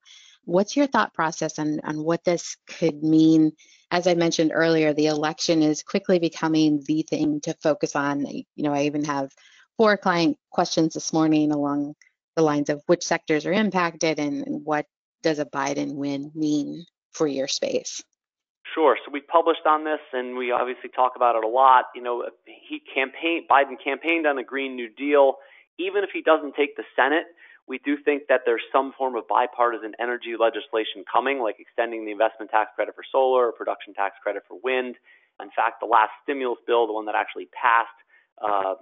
What's 0.49 0.75
your 0.75 0.87
thought 0.87 1.13
process 1.13 1.59
on, 1.59 1.79
on 1.83 2.03
what 2.03 2.23
this 2.23 2.57
could 2.67 3.03
mean? 3.03 3.51
As 3.91 4.07
I 4.07 4.15
mentioned 4.15 4.51
earlier, 4.53 4.93
the 4.93 5.07
election 5.07 5.61
is 5.61 5.83
quickly 5.83 6.19
becoming 6.19 6.83
the 6.87 7.03
thing 7.03 7.39
to 7.41 7.53
focus 7.61 7.95
on. 7.95 8.25
You 8.25 8.45
know, 8.57 8.73
I 8.73 8.83
even 8.83 9.05
have 9.05 9.31
four 9.77 9.95
client 9.97 10.37
questions 10.51 10.95
this 10.95 11.13
morning 11.13 11.51
along 11.51 11.95
the 12.35 12.41
lines 12.41 12.69
of 12.69 12.81
which 12.87 13.03
sectors 13.03 13.45
are 13.45 13.53
impacted 13.53 14.19
and, 14.19 14.45
and 14.45 14.65
what 14.65 14.85
does 15.21 15.39
a 15.39 15.45
Biden 15.45 15.95
win 15.95 16.31
mean 16.33 16.85
for 17.11 17.27
your 17.27 17.47
space? 17.47 18.01
Sure. 18.73 18.97
So 19.03 19.11
we 19.11 19.21
published 19.21 19.65
on 19.65 19.83
this, 19.83 19.99
and 20.13 20.37
we 20.37 20.51
obviously 20.51 20.89
talk 20.89 21.13
about 21.15 21.35
it 21.35 21.43
a 21.43 21.47
lot. 21.47 21.85
You 21.95 22.01
know, 22.01 22.25
he 22.45 22.81
campaigned, 22.93 23.47
Biden 23.49 23.75
campaigned 23.83 24.27
on 24.27 24.35
the 24.35 24.43
Green 24.43 24.75
New 24.75 24.89
Deal. 24.89 25.35
Even 25.77 26.03
if 26.03 26.11
he 26.13 26.21
doesn't 26.21 26.55
take 26.55 26.75
the 26.75 26.83
Senate, 26.95 27.25
we 27.69 27.77
do 27.85 27.95
think 28.03 28.23
that 28.27 28.41
there's 28.45 28.65
some 28.73 28.91
form 28.97 29.15
of 29.15 29.27
bipartisan 29.29 29.93
energy 30.01 30.33
legislation 30.33 31.05
coming, 31.05 31.39
like 31.39 31.57
extending 31.59 32.03
the 32.03 32.11
investment 32.11 32.49
tax 32.49 32.71
credit 32.75 32.95
for 32.95 33.05
solar 33.09 33.47
or 33.47 33.51
production 33.53 33.93
tax 33.93 34.15
credit 34.23 34.41
for 34.47 34.57
wind. 34.63 34.97
In 35.39 35.53
fact, 35.55 35.79
the 35.79 35.85
last 35.85 36.09
stimulus 36.23 36.57
bill, 36.65 36.87
the 36.87 36.93
one 36.93 37.05
that 37.05 37.15
actually 37.15 37.47
passed, 37.53 37.93
uh, 38.41 38.73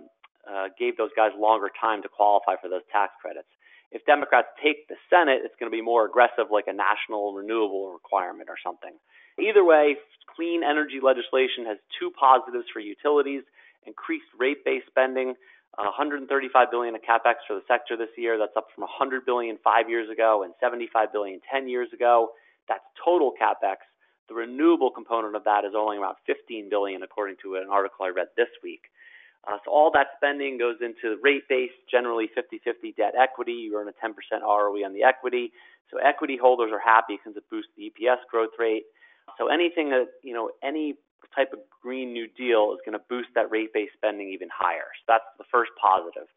uh, 0.47 0.71
gave 0.79 0.95
those 0.95 1.11
guys 1.15 1.31
longer 1.37 1.69
time 1.79 2.01
to 2.01 2.07
qualify 2.07 2.55
for 2.55 2.69
those 2.69 2.81
tax 2.89 3.11
credits. 3.21 3.51
If 3.91 4.05
Democrats 4.05 4.47
take 4.63 4.87
the 4.87 4.95
Senate, 5.11 5.43
it's 5.43 5.55
going 5.59 5.69
to 5.69 5.75
be 5.75 5.83
more 5.83 6.05
aggressive, 6.07 6.47
like 6.49 6.67
a 6.67 6.73
national 6.73 7.33
renewable 7.33 7.91
requirement 7.91 8.47
or 8.49 8.55
something. 8.63 8.95
Either 9.37 9.63
way, 9.63 9.97
clean 10.33 10.63
energy 10.63 10.99
legislation 11.03 11.67
has 11.67 11.77
two 11.99 12.11
positives 12.15 12.65
for 12.71 12.79
utilities 12.79 13.43
increased 13.87 14.27
rate 14.37 14.63
based 14.65 14.87
spending, 14.87 15.33
135 15.75 16.71
billion 16.71 16.95
of 16.95 17.01
capex 17.01 17.43
for 17.47 17.55
the 17.55 17.65
sector 17.67 17.97
this 17.97 18.09
year. 18.17 18.37
That's 18.37 18.55
up 18.55 18.67
from 18.73 18.83
100 18.83 19.25
billion 19.25 19.57
five 19.63 19.89
years 19.89 20.09
ago 20.09 20.43
and 20.43 20.53
75 20.59 21.11
billion 21.11 21.39
10 21.51 21.67
years 21.67 21.89
ago. 21.93 22.29
That's 22.67 22.83
total 23.03 23.33
capex. 23.39 23.83
The 24.27 24.35
renewable 24.35 24.91
component 24.91 25.35
of 25.35 25.43
that 25.45 25.63
is 25.63 25.71
only 25.75 25.97
around 25.97 26.15
15 26.25 26.69
billion, 26.69 27.03
according 27.03 27.37
to 27.43 27.55
an 27.55 27.67
article 27.71 28.05
I 28.05 28.09
read 28.09 28.27
this 28.35 28.51
week. 28.61 28.81
Uh, 29.47 29.57
so 29.63 29.71
all 29.71 29.91
that 29.93 30.07
spending 30.17 30.57
goes 30.57 30.75
into 30.81 31.15
rate 31.23 31.47
base, 31.47 31.71
generally 31.89 32.27
50-50 32.35 32.95
debt 32.97 33.13
equity. 33.15 33.53
You 33.53 33.77
earn 33.77 33.87
a 33.87 33.95
10% 34.05 34.11
ROE 34.41 34.83
on 34.83 34.93
the 34.93 35.03
equity. 35.03 35.51
So 35.89 35.99
equity 35.99 36.37
holders 36.41 36.71
are 36.73 36.83
happy 36.83 37.15
because 37.15 37.37
it 37.37 37.43
boosts 37.49 37.71
the 37.77 37.87
EPS 37.87 38.27
growth 38.29 38.51
rate. 38.59 38.83
So 39.37 39.47
anything 39.47 39.89
that 39.89 40.07
you 40.23 40.33
know, 40.33 40.51
any 40.63 40.95
type 41.35 41.53
of 41.53 41.59
Green 41.81 42.13
New 42.13 42.27
Deal 42.27 42.73
is 42.73 42.79
going 42.85 42.97
to 42.97 43.03
boost 43.09 43.29
that 43.35 43.51
rate 43.51 43.69
based 43.73 43.93
spending 43.93 44.29
even 44.31 44.49
higher. 44.49 44.89
So 45.01 45.13
that's 45.13 45.29
the 45.37 45.45
first 45.51 45.71
positive. 45.79 46.27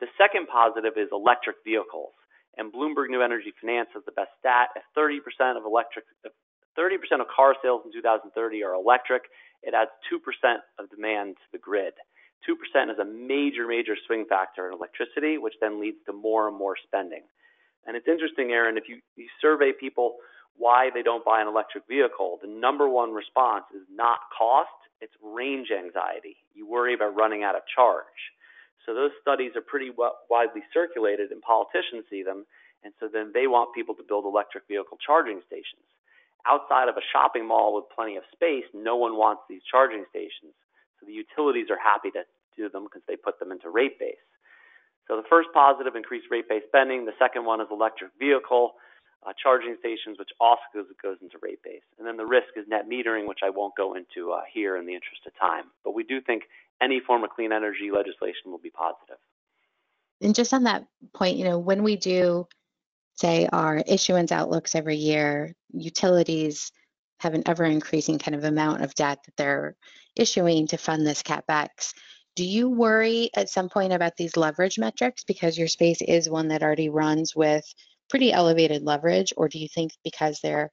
The 0.00 0.08
second 0.16 0.48
positive 0.48 0.94
is 0.96 1.08
electric 1.12 1.56
vehicles. 1.64 2.14
And 2.56 2.72
Bloomberg 2.72 3.10
New 3.10 3.22
Energy 3.22 3.54
Finance 3.60 3.90
has 3.94 4.02
the 4.04 4.12
best 4.12 4.34
stat. 4.38 4.74
If 4.74 4.82
30% 4.98 5.22
of 5.56 5.64
electric, 5.64 6.04
30% 6.26 7.20
of 7.20 7.26
car 7.30 7.54
sales 7.62 7.82
in 7.86 7.92
2030 7.92 8.34
are 8.64 8.74
electric, 8.74 9.30
it 9.62 9.74
adds 9.74 9.90
2% 10.10 10.18
of 10.78 10.90
demand 10.90 11.36
to 11.36 11.46
the 11.52 11.58
grid. 11.58 11.94
2% 12.46 12.54
is 12.90 12.98
a 12.98 13.04
major, 13.04 13.66
major 13.66 13.94
swing 14.06 14.24
factor 14.28 14.68
in 14.68 14.74
electricity, 14.74 15.38
which 15.38 15.54
then 15.60 15.80
leads 15.80 15.98
to 16.06 16.12
more 16.12 16.48
and 16.48 16.56
more 16.56 16.74
spending. 16.82 17.22
And 17.86 17.96
it's 17.96 18.06
interesting, 18.06 18.50
Aaron, 18.50 18.76
if 18.76 18.84
you, 18.88 19.00
you 19.16 19.26
survey 19.40 19.72
people 19.72 20.16
why 20.58 20.90
they 20.92 21.02
don't 21.02 21.24
buy 21.24 21.40
an 21.40 21.48
electric 21.48 21.86
vehicle, 21.88 22.38
the 22.42 22.50
number 22.50 22.88
one 22.88 23.14
response 23.14 23.64
is 23.74 23.86
not 23.90 24.18
cost, 24.36 24.74
it's 25.00 25.14
range 25.22 25.68
anxiety. 25.70 26.36
You 26.54 26.66
worry 26.66 26.94
about 26.94 27.14
running 27.14 27.44
out 27.44 27.54
of 27.54 27.62
charge. 27.70 28.34
So 28.84 28.94
those 28.94 29.14
studies 29.22 29.52
are 29.54 29.62
pretty 29.62 29.90
widely 29.94 30.62
circulated, 30.74 31.30
and 31.30 31.40
politicians 31.42 32.04
see 32.10 32.22
them, 32.22 32.44
and 32.82 32.92
so 32.98 33.06
then 33.06 33.30
they 33.32 33.46
want 33.46 33.74
people 33.74 33.94
to 33.94 34.02
build 34.02 34.24
electric 34.24 34.66
vehicle 34.66 34.98
charging 34.98 35.40
stations. 35.46 35.86
Outside 36.46 36.88
of 36.88 36.96
a 36.96 37.04
shopping 37.12 37.46
mall 37.46 37.74
with 37.74 37.90
plenty 37.94 38.16
of 38.16 38.24
space, 38.32 38.64
no 38.72 38.96
one 38.96 39.16
wants 39.16 39.42
these 39.48 39.62
charging 39.70 40.04
stations. 40.10 40.54
So 40.98 41.06
the 41.06 41.12
utilities 41.12 41.70
are 41.70 41.78
happy 41.78 42.10
to 42.12 42.24
do 42.56 42.68
them 42.68 42.84
because 42.84 43.02
they 43.06 43.16
put 43.16 43.38
them 43.38 43.52
into 43.52 43.70
rate 43.70 43.98
base. 43.98 44.22
So 45.06 45.16
the 45.16 45.28
first 45.28 45.48
positive, 45.54 45.94
increased 45.94 46.26
rate 46.30 46.48
base 46.48 46.62
spending. 46.66 47.04
The 47.04 47.16
second 47.18 47.44
one 47.44 47.60
is 47.60 47.68
electric 47.70 48.10
vehicle 48.18 48.74
uh, 49.26 49.32
charging 49.42 49.76
stations, 49.80 50.18
which 50.18 50.30
also 50.40 50.62
goes, 50.72 50.86
goes 51.02 51.16
into 51.22 51.38
rate 51.42 51.62
base. 51.62 51.82
And 51.98 52.06
then 52.06 52.16
the 52.16 52.26
risk 52.26 52.48
is 52.56 52.66
net 52.68 52.88
metering, 52.88 53.26
which 53.26 53.40
I 53.44 53.50
won't 53.50 53.74
go 53.76 53.94
into 53.94 54.32
uh, 54.32 54.42
here 54.52 54.76
in 54.76 54.86
the 54.86 54.94
interest 54.94 55.22
of 55.26 55.32
time. 55.38 55.64
But 55.84 55.94
we 55.94 56.04
do 56.04 56.20
think 56.20 56.44
any 56.80 57.00
form 57.00 57.24
of 57.24 57.30
clean 57.30 57.52
energy 57.52 57.90
legislation 57.92 58.50
will 58.50 58.58
be 58.58 58.70
positive. 58.70 59.16
And 60.20 60.34
just 60.34 60.52
on 60.52 60.64
that 60.64 60.84
point, 61.14 61.36
you 61.36 61.44
know, 61.44 61.58
when 61.58 61.82
we 61.82 61.96
do 61.96 62.46
say 63.14 63.48
our 63.52 63.82
issuance 63.86 64.32
outlooks 64.32 64.74
every 64.74 64.96
year, 64.96 65.54
utilities 65.72 66.72
have 67.20 67.34
an 67.34 67.42
ever 67.46 67.64
increasing 67.64 68.18
kind 68.18 68.34
of 68.36 68.44
amount 68.44 68.82
of 68.82 68.94
debt 68.94 69.18
that 69.24 69.36
they're 69.36 69.76
issuing 70.14 70.68
to 70.68 70.76
fund 70.76 71.06
this 71.06 71.22
capex. 71.22 71.94
Do 72.36 72.44
you 72.44 72.68
worry 72.68 73.30
at 73.34 73.50
some 73.50 73.68
point 73.68 73.92
about 73.92 74.16
these 74.16 74.36
leverage 74.36 74.78
metrics 74.78 75.24
because 75.24 75.58
your 75.58 75.66
space 75.66 76.00
is 76.00 76.30
one 76.30 76.48
that 76.48 76.62
already 76.62 76.88
runs 76.88 77.34
with 77.34 77.64
pretty 78.08 78.32
elevated 78.32 78.82
leverage, 78.82 79.32
or 79.36 79.48
do 79.48 79.58
you 79.58 79.68
think 79.68 79.92
because 80.04 80.40
they're 80.40 80.70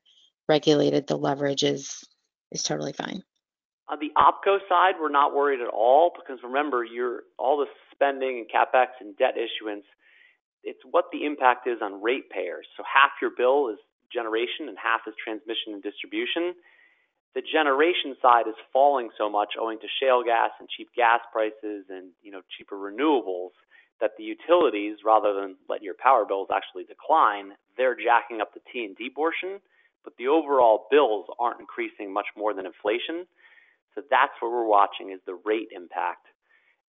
regulated, 0.48 1.08
the 1.08 1.18
leverage 1.18 1.64
is 1.64 2.04
is 2.52 2.64
totally 2.64 2.94
fine? 2.94 3.24
On 3.88 4.00
the 4.00 4.12
OpCo 4.18 4.58
side, 4.68 4.96
we're 5.00 5.10
not 5.10 5.36
worried 5.36 5.62
at 5.62 5.68
all 5.68 6.12
because 6.16 6.42
remember, 6.44 6.84
you're 6.84 7.22
all 7.38 7.58
the 7.58 7.68
spending 7.92 8.40
and 8.40 8.48
capex 8.50 8.88
and 9.00 9.16
debt 9.18 9.36
issuance. 9.38 9.86
It's 10.64 10.80
what 10.90 11.06
the 11.12 11.26
impact 11.26 11.68
is 11.68 11.78
on 11.82 12.02
ratepayers. 12.02 12.66
So 12.78 12.84
half 12.84 13.12
your 13.22 13.30
bill 13.30 13.70
is 13.70 13.78
generation 14.12 14.70
and 14.70 14.78
half 14.82 15.02
is 15.08 15.14
transmission 15.22 15.74
and 15.74 15.84
distribution. 15.84 16.56
The 17.36 17.44
generation 17.44 18.16
side 18.22 18.48
is 18.48 18.56
falling 18.74 19.10
so 19.18 19.30
much 19.30 19.54
owing 19.60 19.78
to 19.80 19.88
shale 20.02 20.24
gas 20.24 20.52
and 20.60 20.70
cheap 20.70 20.88
gas 20.96 21.20
prices 21.32 21.86
and 21.90 22.10
you 22.24 22.32
know 22.32 22.42
cheaper 22.58 22.78
renewables 22.78 23.54
that 24.02 24.12
the 24.18 24.24
utilities, 24.24 24.98
rather 25.06 25.34
than 25.34 25.56
let 25.70 25.82
your 25.82 25.96
power 25.96 26.26
bills 26.26 26.50
actually 26.54 26.84
decline, 26.84 27.52
they're 27.78 27.96
jacking 27.96 28.42
up 28.42 28.54
the 28.54 28.60
T&D 28.72 29.12
portion, 29.16 29.60
but 30.04 30.14
the 30.18 30.28
overall 30.28 30.88
bills 30.92 31.26
aren't 31.40 31.60
increasing 31.60 32.12
much 32.12 32.28
more 32.38 32.54
than 32.54 32.66
inflation. 32.66 33.26
So 33.96 34.02
that's 34.10 34.34
what 34.42 34.52
we're 34.52 34.68
watching 34.68 35.12
is 35.12 35.20
the 35.26 35.40
rate 35.46 35.70
impact. 35.72 36.28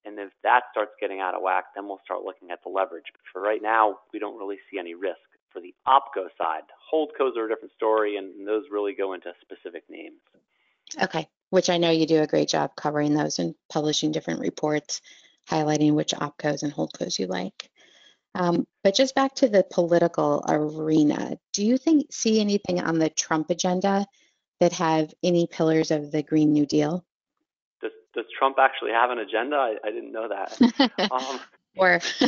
And 0.04 0.18
if 0.18 0.30
that 0.42 0.62
starts 0.70 0.92
getting 1.00 1.20
out 1.20 1.34
of 1.34 1.42
whack, 1.42 1.64
then 1.74 1.86
we'll 1.86 2.00
start 2.04 2.22
looking 2.22 2.50
at 2.50 2.62
the 2.62 2.68
leverage. 2.68 3.06
But 3.12 3.22
for 3.32 3.40
right 3.40 3.62
now, 3.62 3.98
we 4.12 4.18
don't 4.18 4.38
really 4.38 4.58
see 4.70 4.78
any 4.78 4.94
risk. 4.94 5.18
For 5.52 5.60
the 5.60 5.74
OPCO 5.88 6.28
side, 6.36 6.64
holdcos 6.92 7.36
are 7.36 7.46
a 7.46 7.48
different 7.48 7.72
story, 7.72 8.16
and 8.16 8.46
those 8.46 8.64
really 8.70 8.94
go 8.94 9.14
into 9.14 9.32
specific 9.40 9.84
names. 9.88 10.20
Okay, 11.00 11.28
which 11.50 11.70
I 11.70 11.78
know 11.78 11.90
you 11.90 12.06
do 12.06 12.20
a 12.20 12.26
great 12.26 12.48
job 12.48 12.76
covering 12.76 13.14
those 13.14 13.38
and 13.38 13.54
publishing 13.70 14.12
different 14.12 14.40
reports 14.40 15.00
highlighting 15.50 15.94
which 15.94 16.12
opcos 16.12 16.62
and 16.62 16.72
holdcos 16.72 17.18
you 17.18 17.26
like. 17.26 17.70
Um, 18.34 18.66
but 18.84 18.94
just 18.94 19.14
back 19.14 19.34
to 19.36 19.48
the 19.48 19.64
political 19.70 20.44
arena, 20.48 21.38
do 21.52 21.64
you 21.64 21.78
think 21.78 22.12
see 22.12 22.40
anything 22.40 22.80
on 22.80 22.98
the 22.98 23.08
Trump 23.08 23.50
agenda 23.50 24.06
that 24.60 24.72
have 24.72 25.12
any 25.22 25.46
pillars 25.46 25.90
of 25.90 26.10
the 26.10 26.22
Green 26.22 26.52
New 26.52 26.66
Deal? 26.66 27.04
Does, 27.80 27.92
does 28.14 28.26
Trump 28.38 28.56
actually 28.60 28.90
have 28.90 29.10
an 29.10 29.18
agenda? 29.18 29.56
I, 29.56 29.76
I 29.84 29.90
didn't 29.90 30.12
know 30.12 30.28
that. 30.28 31.10
um, 31.10 31.40
or 31.76 32.00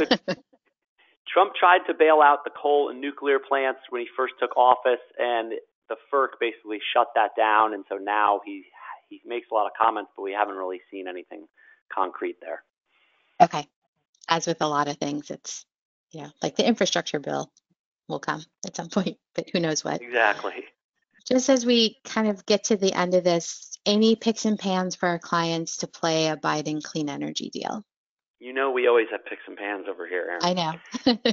Trump 1.33 1.53
tried 1.59 1.81
to 1.87 1.95
bail 1.95 2.21
out 2.23 2.45
the 2.45 2.51
coal 2.51 2.89
and 2.89 3.01
nuclear 3.01 3.39
plants 3.39 3.81
when 3.91 4.01
he 4.01 4.09
first 4.17 4.35
took 4.41 4.57
office, 4.57 5.01
and 5.19 5.53
the 5.89 5.97
FERC 6.13 6.29
basically 6.41 6.79
shut 6.95 7.09
that 7.15 7.31
down. 7.37 7.75
And 7.75 7.85
so 7.89 7.97
now 7.97 8.41
he 8.45 8.65
he 9.09 9.21
makes 9.27 9.49
a 9.51 9.55
lot 9.55 9.67
of 9.67 9.73
comments, 9.81 10.11
but 10.17 10.23
we 10.23 10.33
haven't 10.33 10.57
really 10.57 10.81
seen 10.91 11.09
anything 11.09 11.47
concrete 11.95 12.37
there. 12.41 12.63
Okay. 13.41 13.67
As 14.29 14.47
with 14.47 14.61
a 14.61 14.67
lot 14.67 14.89
of 14.89 14.99
things, 14.99 15.31
it's, 15.31 15.65
you 16.11 16.23
know, 16.23 16.31
like 16.43 16.57
the 16.57 16.67
infrastructure 16.67 17.19
bill 17.19 17.51
will 18.09 18.19
come 18.19 18.43
at 18.67 18.77
some 18.77 18.89
point, 18.91 19.19
but 19.35 19.49
who 19.53 19.61
knows 19.61 19.85
what. 19.85 20.01
Exactly. 20.03 20.65
Just 21.27 21.51
as 21.51 21.67
we 21.67 21.99
kind 22.05 22.29
of 22.29 22.47
get 22.47 22.65
to 22.65 22.77
the 22.77 22.93
end 22.93 23.15
of 23.15 23.25
this, 23.25 23.79
any 23.85 24.17
picks 24.17 24.45
and 24.45 24.59
pans 24.59 24.95
for 24.97 25.09
our 25.09 25.19
clients 25.19 25.79
to 25.79 25.87
play 25.87 26.29
a 26.29 26.37
Biden 26.37 26.83
clean 26.83 27.09
energy 27.09 27.51
deal? 27.51 27.85
You 28.39 28.53
know, 28.53 28.71
we 28.71 28.87
always 28.87 29.07
have 29.11 29.25
picks 29.25 29.43
and 29.47 29.57
pans 29.57 29.87
over 29.91 30.07
here, 30.07 30.27
Aaron. 30.29 30.41
I 30.43 30.53
know. 30.55 31.33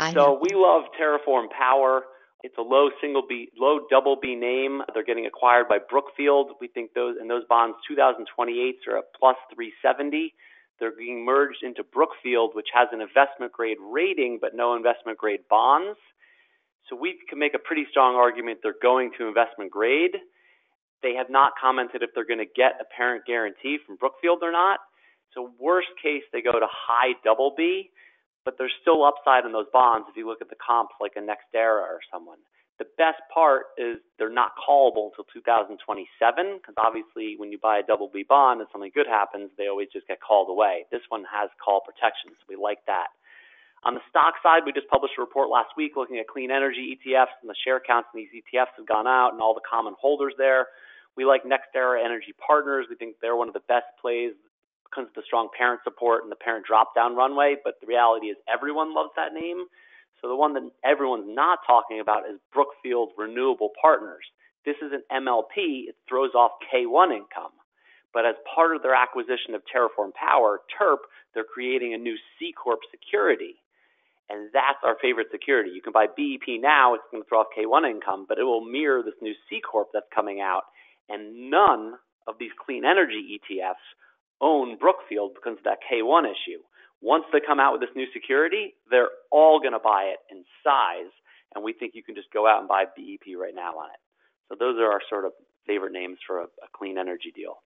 I 0.00 0.12
so 0.12 0.18
know. 0.18 0.40
we 0.40 0.54
love 0.54 0.84
TerraForm 1.00 1.50
Power. 1.50 2.04
It's 2.42 2.56
a 2.56 2.62
low 2.62 2.90
single 3.00 3.22
B, 3.28 3.50
low 3.58 3.80
double 3.90 4.16
B 4.20 4.36
name. 4.36 4.80
They're 4.94 5.04
getting 5.04 5.26
acquired 5.26 5.68
by 5.68 5.78
Brookfield. 5.78 6.52
We 6.60 6.68
think 6.68 6.94
those 6.94 7.16
and 7.20 7.28
those 7.28 7.42
bonds 7.48 7.76
2028 7.88 8.76
are 8.88 8.98
at 8.98 9.04
plus 9.18 9.36
370. 9.54 10.32
They're 10.80 10.96
being 10.96 11.24
merged 11.24 11.62
into 11.62 11.82
Brookfield, 11.82 12.54
which 12.54 12.68
has 12.74 12.88
an 12.92 13.00
investment 13.00 13.52
grade 13.52 13.78
rating 13.80 14.38
but 14.40 14.54
no 14.54 14.76
investment 14.76 15.18
grade 15.18 15.40
bonds. 15.50 15.98
So 16.88 16.96
we 16.96 17.18
can 17.28 17.38
make 17.38 17.54
a 17.54 17.58
pretty 17.58 17.86
strong 17.90 18.14
argument 18.14 18.60
they're 18.62 18.74
going 18.80 19.10
to 19.18 19.26
investment 19.26 19.70
grade. 19.70 20.16
They 21.02 21.14
have 21.14 21.30
not 21.30 21.52
commented 21.60 22.02
if 22.02 22.10
they're 22.14 22.26
going 22.26 22.42
to 22.42 22.52
get 22.56 22.80
a 22.80 22.84
parent 22.96 23.24
guarantee 23.26 23.78
from 23.84 23.96
Brookfield 23.96 24.38
or 24.42 24.52
not. 24.52 24.80
So 25.34 25.50
worst 25.58 25.88
case, 26.02 26.22
they 26.32 26.40
go 26.40 26.52
to 26.52 26.66
high 26.66 27.12
double 27.24 27.52
B, 27.56 27.90
but 28.44 28.56
there's 28.56 28.72
still 28.80 29.04
upside 29.04 29.44
in 29.44 29.52
those 29.52 29.68
bonds 29.72 30.06
if 30.10 30.16
you 30.16 30.26
look 30.26 30.40
at 30.40 30.48
the 30.48 30.56
comps 30.56 30.94
like 31.00 31.12
a 31.16 31.20
NextEra 31.20 31.82
or 31.82 32.00
someone. 32.10 32.38
The 32.78 32.86
best 32.96 33.18
part 33.34 33.74
is 33.76 33.98
they're 34.18 34.30
not 34.30 34.54
callable 34.54 35.10
until 35.10 35.26
2027 35.34 35.82
because 36.62 36.74
obviously 36.78 37.34
when 37.36 37.50
you 37.50 37.58
buy 37.58 37.78
a 37.78 37.82
double 37.82 38.06
B 38.06 38.22
bond 38.22 38.60
and 38.60 38.70
something 38.70 38.94
good 38.94 39.10
happens, 39.10 39.50
they 39.58 39.66
always 39.66 39.88
just 39.92 40.06
get 40.06 40.22
called 40.22 40.48
away. 40.48 40.86
This 40.92 41.02
one 41.08 41.24
has 41.26 41.50
call 41.58 41.82
protection, 41.82 42.30
so 42.38 42.44
we 42.48 42.54
like 42.54 42.78
that. 42.86 43.10
On 43.82 43.94
the 43.94 44.02
stock 44.10 44.34
side, 44.42 44.62
we 44.66 44.72
just 44.72 44.88
published 44.88 45.14
a 45.18 45.20
report 45.20 45.50
last 45.50 45.74
week 45.76 45.92
looking 45.96 46.18
at 46.18 46.26
clean 46.26 46.50
energy 46.50 46.98
ETFs 46.98 47.34
and 47.42 47.50
the 47.50 47.58
share 47.66 47.80
counts 47.82 48.08
in 48.14 48.22
these 48.22 48.42
ETFs 48.42 48.74
have 48.76 48.86
gone 48.86 49.06
out 49.06 49.32
and 49.32 49.42
all 49.42 49.54
the 49.54 49.68
common 49.68 49.94
holders 49.98 50.34
there. 50.38 50.66
We 51.16 51.24
like 51.24 51.42
NextEra 51.42 51.98
Energy 52.04 52.34
Partners. 52.38 52.86
We 52.90 52.94
think 52.94 53.16
they're 53.20 53.36
one 53.36 53.48
of 53.48 53.54
the 53.54 53.66
best 53.66 53.86
plays 54.00 54.34
because 54.86 55.06
of 55.06 55.14
the 55.14 55.22
strong 55.26 55.48
parent 55.56 55.80
support 55.84 56.22
and 56.22 56.30
the 56.30 56.38
parent 56.38 56.66
drop 56.66 56.94
down 56.94 57.14
runway. 57.14 57.56
But 57.62 57.74
the 57.80 57.86
reality 57.86 58.26
is 58.26 58.36
everyone 58.46 58.94
loves 58.94 59.10
that 59.16 59.34
name. 59.34 59.66
So 60.20 60.28
the 60.28 60.36
one 60.36 60.54
that 60.54 60.68
everyone's 60.84 61.28
not 61.28 61.60
talking 61.66 62.00
about 62.00 62.28
is 62.28 62.40
Brookfield 62.52 63.10
Renewable 63.16 63.70
Partners. 63.80 64.24
This 64.64 64.76
is 64.82 64.92
an 64.92 65.02
MLP. 65.24 65.88
It 65.88 65.96
throws 66.08 66.34
off 66.34 66.52
K1 66.72 67.12
income. 67.12 67.54
But 68.12 68.26
as 68.26 68.34
part 68.54 68.74
of 68.74 68.82
their 68.82 68.94
acquisition 68.94 69.54
of 69.54 69.62
TerraForm 69.68 70.12
Power, 70.14 70.60
TERP, 70.78 71.00
they're 71.34 71.44
creating 71.44 71.94
a 71.94 71.98
new 71.98 72.16
C 72.38 72.52
Corp 72.52 72.80
security. 72.90 73.54
And 74.30 74.50
that's 74.52 74.78
our 74.84 74.96
favorite 75.00 75.28
security. 75.30 75.70
You 75.70 75.80
can 75.80 75.92
buy 75.92 76.06
BEP 76.06 76.60
now, 76.60 76.94
it's 76.94 77.04
going 77.10 77.22
to 77.22 77.28
throw 77.28 77.40
off 77.40 77.46
K1 77.56 77.88
income, 77.88 78.26
but 78.28 78.38
it 78.38 78.44
will 78.44 78.64
mirror 78.64 79.02
this 79.02 79.14
new 79.22 79.34
C 79.48 79.60
Corp 79.60 79.88
that's 79.92 80.08
coming 80.14 80.40
out. 80.40 80.64
And 81.08 81.50
none 81.50 81.94
of 82.26 82.34
these 82.38 82.50
clean 82.64 82.84
energy 82.84 83.40
ETFs 83.40 83.86
own 84.40 84.76
Brookfield 84.76 85.32
because 85.34 85.58
of 85.58 85.64
that 85.64 85.78
K1 85.90 86.24
issue. 86.24 86.60
Once 87.00 87.24
they 87.32 87.40
come 87.40 87.60
out 87.60 87.72
with 87.72 87.80
this 87.80 87.94
new 87.94 88.06
security, 88.12 88.74
they're 88.90 89.10
all 89.30 89.60
going 89.60 89.72
to 89.72 89.78
buy 89.78 90.12
it 90.12 90.18
in 90.30 90.44
size, 90.64 91.12
and 91.54 91.62
we 91.62 91.72
think 91.72 91.94
you 91.94 92.02
can 92.02 92.14
just 92.14 92.32
go 92.32 92.46
out 92.46 92.60
and 92.60 92.68
buy 92.68 92.84
BEP 92.84 93.36
right 93.38 93.54
now 93.54 93.78
on 93.78 93.90
it. 93.90 94.00
So 94.48 94.56
those 94.58 94.78
are 94.78 94.90
our 94.90 95.00
sort 95.08 95.24
of 95.24 95.32
favorite 95.66 95.92
names 95.92 96.18
for 96.26 96.40
a, 96.40 96.44
a 96.44 96.68
clean 96.74 96.98
energy 96.98 97.32
deal. 97.34 97.62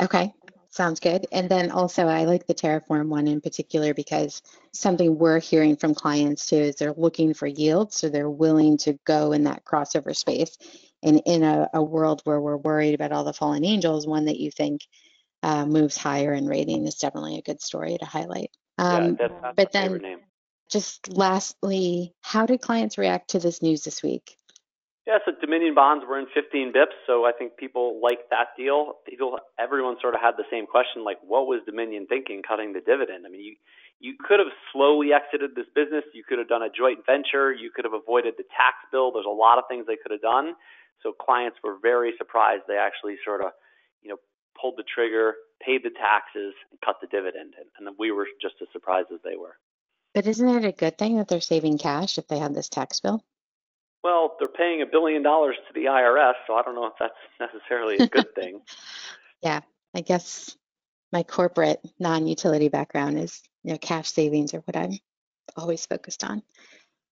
Okay, 0.00 0.32
sounds 0.70 0.98
good. 0.98 1.26
And 1.30 1.48
then 1.48 1.70
also, 1.70 2.06
I 2.06 2.24
like 2.24 2.46
the 2.46 2.54
TerraForm 2.54 3.08
one 3.08 3.28
in 3.28 3.40
particular 3.40 3.92
because 3.92 4.42
something 4.72 5.18
we're 5.18 5.40
hearing 5.40 5.76
from 5.76 5.94
clients 5.94 6.46
too 6.46 6.56
is 6.56 6.76
they're 6.76 6.94
looking 6.96 7.34
for 7.34 7.46
yield, 7.46 7.92
so 7.92 8.08
they're 8.08 8.30
willing 8.30 8.78
to 8.78 8.98
go 9.04 9.32
in 9.32 9.44
that 9.44 9.64
crossover 9.64 10.16
space. 10.16 10.56
And 11.02 11.22
in 11.26 11.42
a, 11.42 11.68
a 11.74 11.82
world 11.82 12.22
where 12.24 12.40
we're 12.40 12.56
worried 12.56 12.94
about 12.94 13.12
all 13.12 13.24
the 13.24 13.32
fallen 13.32 13.64
angels, 13.64 14.06
one 14.06 14.26
that 14.26 14.40
you 14.40 14.50
think 14.50 14.82
uh, 15.42 15.66
moves 15.66 15.96
higher 15.96 16.32
in 16.32 16.46
rating 16.46 16.86
is 16.86 16.96
definitely 16.96 17.38
a 17.38 17.42
good 17.42 17.60
story 17.60 17.96
to 17.98 18.04
highlight. 18.04 18.50
Um, 18.78 19.04
yeah, 19.04 19.10
that's, 19.18 19.34
that's 19.42 19.56
but 19.56 19.72
then, 19.72 20.20
just 20.70 21.12
lastly, 21.12 22.14
how 22.22 22.46
did 22.46 22.60
clients 22.60 22.98
react 22.98 23.30
to 23.30 23.38
this 23.38 23.62
news 23.62 23.82
this 23.82 24.02
week? 24.02 24.36
Yeah, 25.06 25.18
so 25.24 25.32
Dominion 25.40 25.74
bonds 25.74 26.04
were 26.06 26.18
in 26.18 26.26
15 26.32 26.72
bips, 26.72 26.94
so 27.06 27.24
I 27.24 27.32
think 27.32 27.56
people 27.56 28.00
like 28.02 28.28
that 28.30 28.48
deal. 28.56 29.00
People, 29.08 29.38
everyone 29.58 29.96
sort 30.00 30.14
of 30.14 30.20
had 30.20 30.36
the 30.36 30.44
same 30.50 30.66
question, 30.66 31.04
like, 31.04 31.18
what 31.26 31.46
was 31.46 31.60
Dominion 31.66 32.06
thinking 32.06 32.42
cutting 32.46 32.74
the 32.74 32.80
dividend? 32.80 33.26
I 33.26 33.30
mean, 33.30 33.40
you 33.40 33.56
you 34.00 34.16
could 34.16 34.40
have 34.40 34.48
slowly 34.72 35.12
exited 35.12 35.54
this 35.54 35.68
business. 35.74 36.04
You 36.14 36.24
could 36.24 36.38
have 36.38 36.48
done 36.48 36.62
a 36.62 36.72
joint 36.72 37.04
venture. 37.04 37.52
You 37.52 37.70
could 37.70 37.84
have 37.84 37.92
avoided 37.92 38.34
the 38.38 38.48
tax 38.48 38.80
bill. 38.90 39.12
There's 39.12 39.28
a 39.28 39.28
lot 39.28 39.58
of 39.58 39.64
things 39.68 39.84
they 39.86 40.00
could 40.00 40.10
have 40.10 40.22
done. 40.24 40.56
So 41.02 41.12
clients 41.12 41.58
were 41.62 41.76
very 41.80 42.14
surprised 42.16 42.64
they 42.66 42.80
actually 42.80 43.16
sort 43.24 43.42
of, 43.44 43.52
you 44.02 44.08
know, 44.08 44.16
pulled 44.60 44.76
the 44.76 44.84
trigger, 44.94 45.34
paid 45.64 45.82
the 45.82 45.90
taxes, 45.90 46.54
and 46.70 46.80
cut 46.84 46.96
the 47.00 47.06
dividend. 47.08 47.54
And, 47.78 47.88
we 47.98 48.12
were 48.12 48.26
just 48.40 48.54
as 48.62 48.68
surprised 48.72 49.08
as 49.12 49.20
they 49.24 49.36
were. 49.36 49.56
But 50.14 50.26
isn't 50.26 50.48
it 50.48 50.64
a 50.64 50.72
good 50.72 50.98
thing 50.98 51.18
that 51.18 51.28
they're 51.28 51.40
saving 51.40 51.78
cash 51.78 52.18
if 52.18 52.26
they 52.28 52.38
have 52.38 52.54
this 52.54 52.68
tax 52.68 53.00
bill? 53.00 53.22
Well, 54.02 54.36
they're 54.38 54.48
paying 54.48 54.82
a 54.82 54.86
billion 54.86 55.22
dollars 55.22 55.56
to 55.68 55.74
the 55.74 55.86
IRS, 55.86 56.34
so 56.46 56.54
I 56.54 56.62
don't 56.62 56.74
know 56.74 56.86
if 56.86 56.94
that's 56.98 57.14
necessarily 57.40 57.96
a 57.98 58.06
good 58.06 58.34
thing. 58.34 58.60
yeah, 59.42 59.60
I 59.94 60.00
guess 60.00 60.56
my 61.12 61.22
corporate 61.22 61.80
non-utility 61.98 62.68
background 62.68 63.18
is 63.18 63.42
you 63.62 63.72
know, 63.72 63.78
cash 63.78 64.10
savings 64.10 64.54
are 64.54 64.60
what 64.60 64.76
I'm 64.76 64.98
always 65.56 65.84
focused 65.84 66.24
on. 66.24 66.42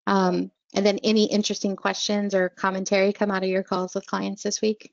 Um, 0.06 0.50
and 0.74 0.84
then 0.84 0.98
any 1.02 1.24
interesting 1.24 1.76
questions 1.76 2.34
or 2.34 2.48
commentary 2.48 3.12
come 3.12 3.30
out 3.30 3.42
of 3.42 3.48
your 3.48 3.62
calls 3.62 3.94
with 3.94 4.06
clients 4.06 4.42
this 4.42 4.60
week? 4.60 4.92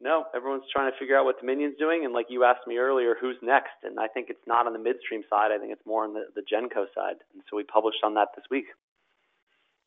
No, 0.00 0.24
everyone's 0.34 0.64
trying 0.72 0.90
to 0.90 0.98
figure 0.98 1.18
out 1.18 1.26
what 1.26 1.38
Dominion's 1.40 1.76
doing. 1.78 2.04
And 2.04 2.14
like 2.14 2.26
you 2.30 2.44
asked 2.44 2.66
me 2.66 2.78
earlier, 2.78 3.14
who's 3.20 3.36
next? 3.42 3.84
And 3.84 4.00
I 4.00 4.08
think 4.08 4.30
it's 4.30 4.46
not 4.46 4.66
on 4.66 4.72
the 4.72 4.78
midstream 4.78 5.22
side. 5.28 5.52
I 5.52 5.58
think 5.58 5.72
it's 5.72 5.86
more 5.86 6.04
on 6.04 6.14
the, 6.14 6.24
the 6.34 6.40
Genco 6.40 6.86
side. 6.94 7.16
And 7.34 7.42
so 7.50 7.56
we 7.56 7.64
published 7.64 7.98
on 8.02 8.14
that 8.14 8.28
this 8.34 8.44
week. 8.50 8.66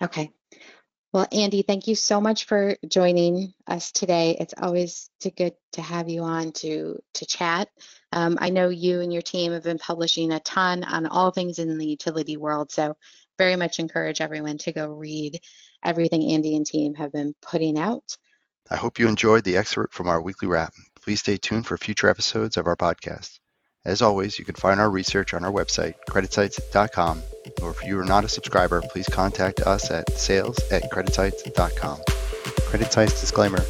Okay. 0.02 0.32
Well, 1.13 1.28
Andy, 1.32 1.62
thank 1.62 1.88
you 1.88 1.93
so 1.93 2.19
much 2.19 2.45
for 2.45 2.76
joining 2.88 3.54
us 3.67 3.91
today. 3.91 4.36
It's 4.39 4.56
always 4.58 5.12
good 5.38 5.54
to 5.73 5.82
have 5.82 6.10
you 6.10 6.23
on 6.23 6.52
to 6.54 6.99
to 7.13 7.26
chat. 7.28 7.69
Um, 8.12 8.39
I 8.41 8.49
know 8.49 8.69
you 8.69 8.99
and 8.99 9.13
your 9.13 9.21
team 9.21 9.52
have 9.52 9.63
been 9.63 9.78
publishing 9.78 10.32
a 10.32 10.39
ton 10.39 10.84
on 10.84 11.06
all 11.06 11.30
things 11.30 11.60
in 11.60 11.78
the 11.78 11.86
utility 11.86 12.36
world, 12.36 12.71
so 12.71 12.97
very 13.38 13.56
much 13.56 13.78
encourage 13.78 14.21
everyone 14.21 14.58
to 14.60 14.71
go 14.71 14.89
read 14.89 15.39
everything 15.84 16.32
Andy 16.32 16.56
and 16.56 16.65
team 16.65 16.95
have 16.95 17.12
been 17.12 17.36
putting 17.43 17.78
out. 17.78 18.17
I 18.69 18.76
hope 18.76 18.99
you 18.99 19.08
enjoyed 19.08 19.43
the 19.43 19.58
excerpt 19.58 19.93
from 19.93 20.08
our 20.08 20.21
weekly 20.21 20.47
wrap. 20.47 20.73
Please 21.02 21.19
stay 21.19 21.38
tuned 21.38 21.67
for 21.67 21.78
future 21.78 22.10
episodes 22.10 22.58
of 22.58 22.67
our 22.67 22.76
podcast. 22.76 23.39
As 23.86 24.02
always, 24.02 24.39
you 24.39 24.45
can 24.45 24.56
find 24.56 24.80
our 24.80 24.89
research 24.89 25.34
on 25.34 25.43
our 25.43 25.52
website, 25.52 25.95
creditsights.com, 26.10 27.21
or 27.62 27.71
if 27.71 27.84
you 27.84 27.99
are 27.99 28.06
not 28.06 28.23
a 28.23 28.30
subscriber, 28.30 28.82
please 28.82 29.08
contact 29.08 29.60
us 29.60 29.91
at 29.91 30.10
sales 30.13 30.58
at 30.71 30.89
creditsights.com. 30.91 31.99
Credit 32.67 32.91
Sites 32.91 33.19
disclaimer 33.19 33.63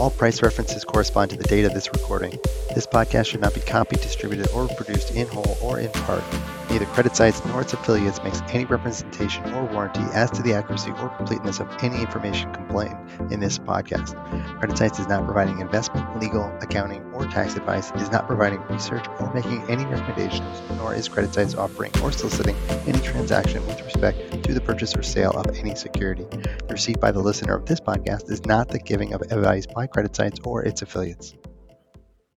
all 0.00 0.10
price 0.10 0.42
references 0.42 0.82
correspond 0.82 1.30
to 1.30 1.36
the 1.36 1.44
date 1.44 1.66
of 1.66 1.74
this 1.74 1.92
recording. 1.92 2.38
This 2.74 2.86
podcast 2.86 3.26
should 3.26 3.42
not 3.42 3.52
be 3.52 3.60
copied, 3.60 4.00
distributed, 4.00 4.48
or 4.54 4.66
produced 4.68 5.10
in 5.10 5.26
whole 5.26 5.58
or 5.60 5.78
in 5.78 5.90
part. 5.92 6.24
Neither 6.70 6.86
CreditSights 6.86 7.44
nor 7.46 7.62
its 7.62 7.72
affiliates 7.72 8.22
makes 8.22 8.42
any 8.50 8.64
representation 8.64 9.44
or 9.54 9.64
warranty 9.64 10.04
as 10.14 10.30
to 10.30 10.42
the 10.42 10.54
accuracy 10.54 10.92
or 11.00 11.08
completeness 11.08 11.58
of 11.58 11.68
any 11.82 12.00
information 12.00 12.54
complained 12.54 12.96
in 13.32 13.40
this 13.40 13.58
podcast. 13.58 14.14
CreditSights 14.60 15.00
is 15.00 15.08
not 15.08 15.24
providing 15.24 15.58
investment, 15.58 16.20
legal, 16.20 16.44
accounting, 16.62 17.02
or 17.12 17.24
tax 17.26 17.56
advice, 17.56 17.90
is 17.96 18.12
not 18.12 18.28
providing 18.28 18.60
research 18.68 19.04
or 19.18 19.34
making 19.34 19.68
any 19.68 19.84
recommendations, 19.84 20.62
nor 20.76 20.94
is 20.94 21.08
CreditSights 21.08 21.58
offering 21.58 21.90
or 22.04 22.12
soliciting 22.12 22.54
any 22.86 23.00
transaction 23.00 23.66
with 23.66 23.82
respect 23.82 24.44
to 24.44 24.54
the 24.54 24.60
purchase 24.60 24.94
or 24.94 25.02
sale 25.02 25.32
of 25.32 25.48
any 25.56 25.74
security. 25.74 26.24
The 26.30 26.68
receipt 26.70 27.00
by 27.00 27.10
the 27.10 27.18
listener 27.18 27.56
of 27.56 27.66
this 27.66 27.80
podcast 27.80 28.30
is 28.30 28.46
not 28.46 28.68
the 28.68 28.78
giving 28.78 29.12
of 29.12 29.22
advice 29.22 29.66
by 29.66 29.88
CreditSights 29.88 30.46
or 30.46 30.62
its 30.62 30.82
affiliates. 30.82 31.34